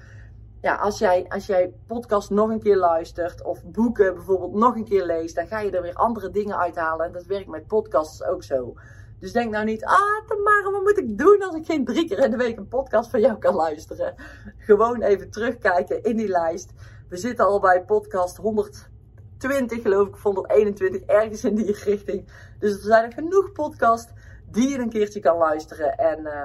ja, 0.62 0.76
als 0.76 1.00
jij, 1.00 1.26
als 1.30 1.46
jij 1.46 1.74
podcast 1.88 2.30
nog 2.30 2.50
een 2.50 2.62
keer 2.62 2.78
luistert 2.78 3.44
of 3.44 3.64
boeken 3.64 4.14
bijvoorbeeld 4.14 4.54
nog 4.54 4.76
een 4.76 4.86
keer 4.86 5.06
leest, 5.06 5.36
dan 5.36 5.48
ga 5.48 5.60
je 5.60 5.72
er 5.72 5.82
weer 5.82 5.96
andere 5.96 6.30
dingen 6.30 6.58
uithalen. 6.58 7.06
En 7.06 7.12
dat 7.12 7.26
werkt 7.26 7.48
met 7.48 7.68
podcasts 7.68 8.24
ook 8.24 8.44
zo. 8.44 8.76
Dus 9.20 9.32
denk 9.32 9.52
nou 9.52 9.66
niet, 9.66 9.86
ah 9.86 10.28
Tamara, 10.28 10.72
wat 10.72 10.82
moet 10.82 10.98
ik 10.98 11.18
doen 11.18 11.44
als 11.44 11.56
ik 11.56 11.66
geen 11.66 11.86
drie 11.86 12.08
keer 12.08 12.20
in 12.20 12.32
de 12.32 12.38
week 12.38 12.58
een 12.58 12.68
podcast 12.68 13.10
van 13.10 13.22
jou 13.22 13.38
kan 13.38 13.56
luisteren? 13.56 14.16
Gewoon 14.58 15.02
even 15.02 15.30
terugkijken 15.30 16.04
in 16.04 16.18
die 16.18 16.28
lijst. 16.28 16.72
We 17.10 17.18
zitten 17.18 17.46
al 17.46 17.60
bij 17.60 17.84
podcast 17.84 18.38
120 18.38 19.82
geloof 19.82 20.08
ik, 20.08 20.16
121, 20.16 21.02
ergens 21.02 21.44
in 21.44 21.56
die 21.56 21.78
richting. 21.84 22.30
Dus 22.60 22.74
er 22.74 22.82
zijn 22.82 23.04
er 23.04 23.14
genoeg 23.14 23.52
podcasts 23.52 24.12
die 24.52 24.70
je 24.70 24.78
een 24.78 24.90
keertje 24.90 25.20
kan 25.20 25.38
luisteren 25.38 25.98
en 25.98 26.20
uh, 26.20 26.42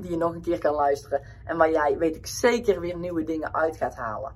die 0.00 0.10
je 0.10 0.16
nog 0.16 0.34
een 0.34 0.40
keer 0.40 0.58
kan 0.58 0.74
luisteren. 0.74 1.22
En 1.44 1.56
waar 1.56 1.70
jij, 1.70 1.98
weet 1.98 2.16
ik 2.16 2.26
zeker, 2.26 2.80
weer 2.80 2.96
nieuwe 2.96 3.24
dingen 3.24 3.54
uit 3.54 3.76
gaat 3.76 3.94
halen. 3.94 4.32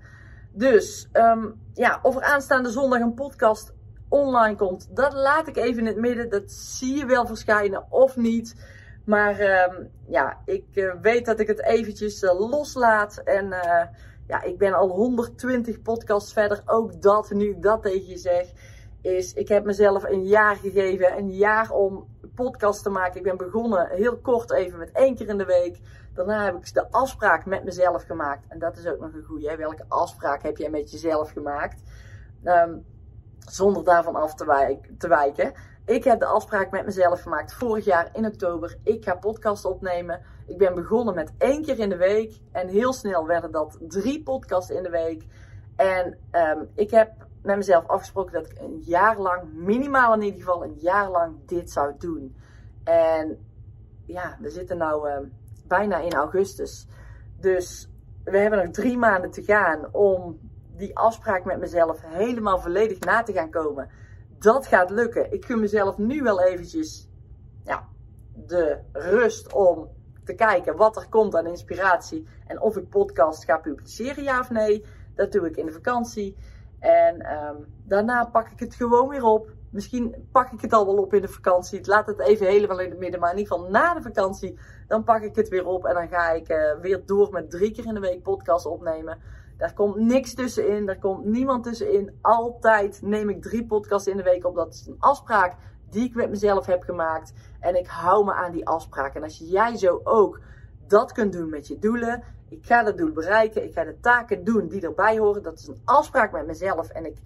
Dus 0.53 1.09
um, 1.13 1.61
ja, 1.75 1.99
of 2.03 2.17
er 2.17 2.23
aanstaande 2.23 2.71
zondag 2.71 3.01
een 3.01 3.15
podcast 3.15 3.73
online 4.13 4.57
komt. 4.57 4.97
Dat 4.97 5.13
laat 5.13 5.49
ik 5.49 5.57
even 5.57 5.79
in 5.79 5.87
het 5.87 5.97
midden. 5.97 6.29
Dat 6.29 6.51
zie 6.53 6.97
je 6.97 7.07
wel 7.07 7.27
verschijnen 7.27 7.87
of 7.89 8.17
niet. 8.17 8.55
Maar 9.05 9.41
uh, 9.41 9.87
ja, 10.07 10.39
ik 10.45 10.67
uh, 10.73 10.95
weet 11.01 11.27
dat 11.27 11.41
ik 11.41 11.47
het 11.47 11.63
eventjes 11.63 12.23
uh, 12.23 12.51
loslaat. 12.51 13.21
En 13.25 13.47
uh, 13.47 13.83
ja, 14.27 14.43
ik 14.43 14.59
ben 14.59 14.73
al 14.73 14.89
120 14.89 15.83
podcasts 15.83 16.33
verder. 16.33 16.63
Ook 16.67 17.03
dat, 17.03 17.31
nu 17.31 17.51
ik 17.51 17.63
dat 17.63 17.83
tegen 17.83 18.07
je 18.07 18.17
zeg, 18.17 18.53
is 19.01 19.33
ik 19.33 19.49
heb 19.49 19.65
mezelf 19.65 20.05
een 20.05 20.25
jaar 20.25 20.57
gegeven. 20.57 21.19
Een 21.19 21.31
jaar 21.31 21.71
om 21.71 22.07
podcast 22.35 22.83
te 22.83 22.91
maken. 22.91 23.17
Ik 23.17 23.23
ben 23.23 23.37
begonnen 23.37 23.89
heel 23.91 24.19
kort 24.19 24.53
even 24.53 24.79
met 24.79 24.93
één 24.93 25.15
keer 25.15 25.29
in 25.29 25.39
de 25.39 25.45
week. 25.45 25.79
Daarna 26.15 26.45
heb 26.45 26.57
ik 26.57 26.75
de 26.75 26.91
afspraak 26.91 27.47
met 27.47 27.65
mezelf 27.65 28.05
gemaakt. 28.05 28.47
En 28.49 28.59
dat 28.59 28.77
is 28.77 28.87
ook 28.87 29.01
nog 29.01 29.13
een 29.15 29.25
goede. 29.25 29.57
Welke 29.57 29.85
afspraak 29.89 30.43
heb 30.43 30.57
jij 30.57 30.71
met 30.71 30.91
jezelf 30.91 31.31
gemaakt? 31.31 31.83
Um, 32.45 32.85
zonder 33.51 33.85
daarvan 33.85 34.17
af 34.17 34.35
te, 34.35 35.09
wijken. 35.09 35.53
Ik 35.85 36.05
heb 36.05 36.19
de 36.19 36.27
afspraak 36.27 36.71
met 36.71 36.85
mezelf 36.85 37.23
gemaakt 37.23 37.55
vorig 37.55 37.85
jaar 37.85 38.09
in 38.13 38.27
oktober. 38.27 38.77
Ik 38.83 39.05
ga 39.05 39.15
podcast 39.15 39.65
opnemen. 39.65 40.21
Ik 40.47 40.59
ben 40.59 40.75
begonnen 40.75 41.15
met 41.15 41.33
één 41.39 41.63
keer 41.63 41.79
in 41.79 41.89
de 41.89 41.97
week. 41.97 42.41
En 42.53 42.69
heel 42.69 42.93
snel 42.93 43.27
werden 43.27 43.51
dat 43.51 43.79
drie 43.81 44.23
podcasts 44.23 44.71
in 44.71 44.83
de 44.83 44.91
week. 44.91 45.27
En 45.77 46.19
um, 46.33 46.69
ik 46.75 46.91
heb 46.91 47.11
met 47.43 47.57
mezelf 47.57 47.87
afgesproken 47.87 48.33
dat 48.33 48.47
ik 48.47 48.59
een 48.59 48.83
jaar 48.85 49.19
lang, 49.19 49.53
minimaal 49.53 50.15
in 50.15 50.23
ieder 50.23 50.41
geval 50.41 50.65
een 50.65 50.79
jaar 50.81 51.11
lang, 51.11 51.37
dit 51.47 51.71
zou 51.71 51.95
doen. 51.99 52.37
En 52.85 53.39
ja, 54.07 54.37
we 54.41 54.51
zitten 54.51 54.79
nu 54.79 54.85
uh, 54.85 55.19
bijna 55.67 55.99
in 55.99 56.13
augustus. 56.13 56.87
Dus 57.41 57.89
we 58.25 58.39
hebben 58.39 58.65
nog 58.65 58.71
drie 58.71 58.99
maanden 58.99 59.31
te 59.31 59.43
gaan 59.43 59.89
om 59.93 60.39
die 60.77 60.97
afspraak 60.97 61.45
met 61.45 61.59
mezelf 61.59 62.01
helemaal 62.03 62.59
volledig 62.59 62.99
na 63.01 63.23
te 63.23 63.33
gaan 63.33 63.51
komen. 63.51 63.89
dat 64.39 64.67
gaat 64.67 64.91
lukken. 64.91 65.33
Ik 65.33 65.45
gun 65.45 65.61
mezelf 65.61 65.99
nu 65.99 66.23
wel 66.23 66.43
eventjes 66.43 67.09
ja, 67.65 67.89
de 68.35 68.79
rust 68.93 69.53
om 69.53 69.89
te 70.25 70.35
kijken 70.35 70.77
wat 70.77 70.97
er 70.97 71.09
komt 71.09 71.37
aan 71.37 71.47
inspiratie. 71.47 72.27
En 72.47 72.61
of 72.61 72.77
ik 72.77 72.89
podcast 72.89 73.45
ga 73.45 73.59
publiceren, 73.59 74.25
ja 74.25 74.41
of 74.41 74.51
nee. 74.51 74.85
Dat 75.15 75.33
doe 75.33 75.47
ik 75.47 75.57
in 75.57 75.67
de 75.67 75.73
vakantie. 75.73 76.37
En 76.79 77.33
um, 77.33 77.67
daarna 77.85 78.25
pak 78.25 78.51
ik 78.51 78.61
het 78.61 78.75
gewoon 78.75 79.09
weer 79.09 79.25
op. 79.25 79.51
Misschien 79.71 80.29
pak 80.33 80.53
ik 80.53 80.61
het 80.61 80.73
al 80.73 80.87
wel 80.87 80.97
op 80.97 81.15
in 81.15 81.21
de 81.21 81.29
vakantie. 81.29 81.87
Laat 81.87 82.07
het 82.07 82.21
even 82.21 82.47
helemaal 82.47 82.81
in 82.81 82.91
het 82.91 82.99
midden. 82.99 83.21
Maar 83.21 83.33
in 83.33 83.39
ieder 83.39 83.53
geval 83.53 83.71
na 83.71 83.95
de 83.95 84.03
vakantie. 84.03 84.59
Dan 84.87 85.05
pak 85.05 85.23
ik 85.23 85.37
het 85.37 85.49
weer 85.49 85.67
op. 85.67 85.85
En 85.85 85.95
dan 85.95 86.09
ga 86.09 86.31
ik 86.31 86.49
uh, 86.49 86.81
weer 86.81 87.07
door 87.07 87.31
met 87.31 87.51
drie 87.51 87.71
keer 87.71 87.87
in 87.87 87.95
de 87.95 88.01
week 88.01 88.23
podcast 88.23 88.67
opnemen. 88.67 89.19
Daar 89.57 89.75
komt 89.75 89.97
niks 89.97 90.35
tussenin. 90.35 90.87
Daar 90.87 90.99
komt 90.99 91.25
niemand 91.25 91.65
tussenin. 91.65 92.19
Altijd 92.21 93.03
neem 93.03 93.29
ik 93.29 93.43
drie 93.43 93.67
podcasts 93.67 94.09
in 94.09 94.17
de 94.17 94.23
week 94.23 94.47
op. 94.47 94.55
Dat 94.55 94.75
is 94.75 94.87
een 94.87 94.97
afspraak 94.99 95.57
die 95.91 96.05
ik 96.05 96.15
met 96.15 96.31
mezelf 96.31 96.67
heb 96.67 96.83
gemaakt. 96.83 97.33
En 97.61 97.77
ik 97.77 97.87
hou 97.87 98.25
me 98.25 98.33
aan 98.33 98.53
die 98.53 98.67
afspraak. 98.67 99.15
En 99.15 99.23
als 99.23 99.39
jij 99.39 99.77
zo 99.77 100.01
ook 100.05 100.41
dat 100.87 101.13
kunt 101.13 101.33
doen 101.33 101.49
met 101.49 101.67
je 101.67 101.79
doelen. 101.79 102.23
Ik 102.49 102.67
ga 102.67 102.83
dat 102.83 102.99
doel 102.99 103.13
bereiken. 103.13 103.65
Ik 103.65 103.73
ga 103.73 103.85
de 103.85 104.01
taken 104.01 104.45
doen 104.45 104.69
die 104.69 104.81
erbij 104.81 105.19
horen. 105.19 105.43
Dat 105.43 105.59
is 105.59 105.67
een 105.67 105.81
afspraak 105.85 106.33
met 106.33 106.47
mezelf. 106.47 106.89
En 106.89 107.07
ik 107.07 107.17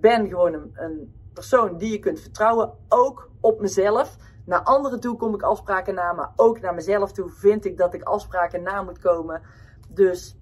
ben 0.00 0.28
gewoon 0.28 0.52
een, 0.52 0.70
een 0.74 1.14
persoon 1.32 1.78
die 1.78 1.92
je 1.92 1.98
kunt 1.98 2.20
vertrouwen. 2.20 2.72
Ook 2.88 3.30
op 3.40 3.60
mezelf. 3.60 4.16
Naar 4.44 4.62
anderen 4.62 5.00
toe 5.00 5.16
kom 5.16 5.34
ik 5.34 5.42
afspraken 5.42 5.94
na. 5.94 6.12
Maar 6.12 6.32
ook 6.36 6.60
naar 6.60 6.74
mezelf 6.74 7.12
toe 7.12 7.28
vind 7.28 7.64
ik 7.64 7.76
dat 7.76 7.94
ik 7.94 8.02
afspraken 8.02 8.62
na 8.62 8.82
moet 8.82 8.98
komen. 8.98 9.42
Dus 9.88 10.36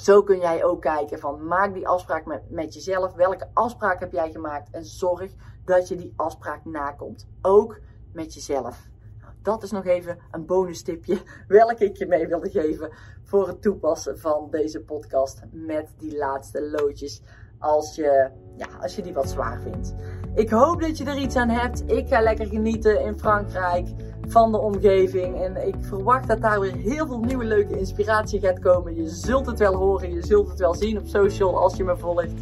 zo 0.00 0.22
kun 0.22 0.38
jij 0.38 0.64
ook 0.64 0.80
kijken 0.80 1.18
van 1.18 1.46
maak 1.46 1.74
die 1.74 1.88
afspraak 1.88 2.26
met, 2.26 2.50
met 2.50 2.74
jezelf. 2.74 3.14
Welke 3.14 3.48
afspraak 3.52 4.00
heb 4.00 4.12
jij 4.12 4.30
gemaakt? 4.30 4.70
En 4.70 4.84
zorg 4.84 5.32
dat 5.64 5.88
je 5.88 5.96
die 5.96 6.12
afspraak 6.16 6.64
nakomt. 6.64 7.26
Ook 7.42 7.78
met 8.12 8.34
jezelf. 8.34 8.88
Nou, 9.20 9.32
dat 9.42 9.62
is 9.62 9.70
nog 9.70 9.86
even 9.86 10.18
een 10.30 10.46
bonus 10.46 10.82
tipje 10.82 11.22
welke 11.48 11.84
ik 11.84 11.96
je 11.96 12.06
mee 12.06 12.26
wilde 12.26 12.50
geven 12.50 12.92
voor 13.22 13.48
het 13.48 13.62
toepassen 13.62 14.18
van 14.18 14.48
deze 14.50 14.80
podcast 14.80 15.42
met 15.50 15.88
die 15.98 16.16
laatste 16.16 16.70
loodjes 16.70 17.22
als 17.58 17.94
je, 17.94 18.30
ja, 18.56 18.66
als 18.80 18.96
je 18.96 19.02
die 19.02 19.14
wat 19.14 19.30
zwaar 19.30 19.60
vindt. 19.60 19.94
Ik 20.34 20.50
hoop 20.50 20.80
dat 20.80 20.98
je 20.98 21.04
er 21.04 21.18
iets 21.18 21.36
aan 21.36 21.48
hebt. 21.48 21.82
Ik 21.86 22.08
ga 22.08 22.20
lekker 22.20 22.46
genieten 22.46 23.00
in 23.00 23.18
Frankrijk 23.18 23.88
van 24.30 24.52
de 24.52 24.58
omgeving. 24.58 25.42
En 25.42 25.66
ik 25.66 25.74
verwacht 25.80 26.28
dat 26.28 26.40
daar 26.40 26.60
weer 26.60 26.74
heel 26.76 27.06
veel 27.06 27.20
nieuwe 27.20 27.44
leuke 27.44 27.78
inspiratie 27.78 28.40
gaat 28.40 28.58
komen. 28.58 28.96
Je 28.96 29.08
zult 29.08 29.46
het 29.46 29.58
wel 29.58 29.74
horen, 29.74 30.12
je 30.12 30.26
zult 30.26 30.48
het 30.48 30.58
wel 30.58 30.74
zien 30.74 30.98
op 30.98 31.06
social 31.06 31.58
als 31.58 31.76
je 31.76 31.84
me 31.84 31.96
volgt. 31.96 32.32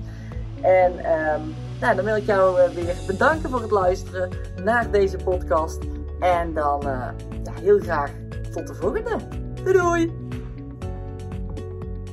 En 0.61 0.92
um, 0.92 1.55
nou, 1.81 1.96
dan 1.96 2.05
wil 2.05 2.16
ik 2.16 2.27
jou 2.27 2.61
uh, 2.61 2.68
weer 2.68 2.94
bedanken 3.07 3.51
voor 3.51 3.61
het 3.61 3.70
luisteren 3.70 4.29
naar 4.64 4.90
deze 4.90 5.16
podcast. 5.16 5.79
En 6.20 6.55
dan 6.55 6.81
uh, 6.87 7.09
ja, 7.44 7.53
heel 7.61 7.79
graag 7.79 8.11
tot 8.53 8.66
de 8.66 8.74
volgende. 8.74 9.16
Doei 9.64 9.79
doei! 9.79 10.12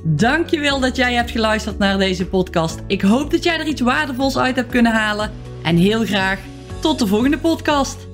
Dankjewel 0.02 0.80
dat 0.80 0.96
jij 0.96 1.14
hebt 1.14 1.30
geluisterd 1.30 1.78
naar 1.78 1.98
deze 1.98 2.28
podcast. 2.28 2.82
Ik 2.86 3.02
hoop 3.02 3.30
dat 3.30 3.42
jij 3.44 3.58
er 3.58 3.66
iets 3.66 3.80
waardevols 3.80 4.38
uit 4.38 4.56
hebt 4.56 4.70
kunnen 4.70 4.92
halen. 4.92 5.30
En 5.62 5.76
heel 5.76 6.04
graag 6.04 6.38
tot 6.80 6.98
de 6.98 7.06
volgende 7.06 7.38
podcast. 7.38 8.06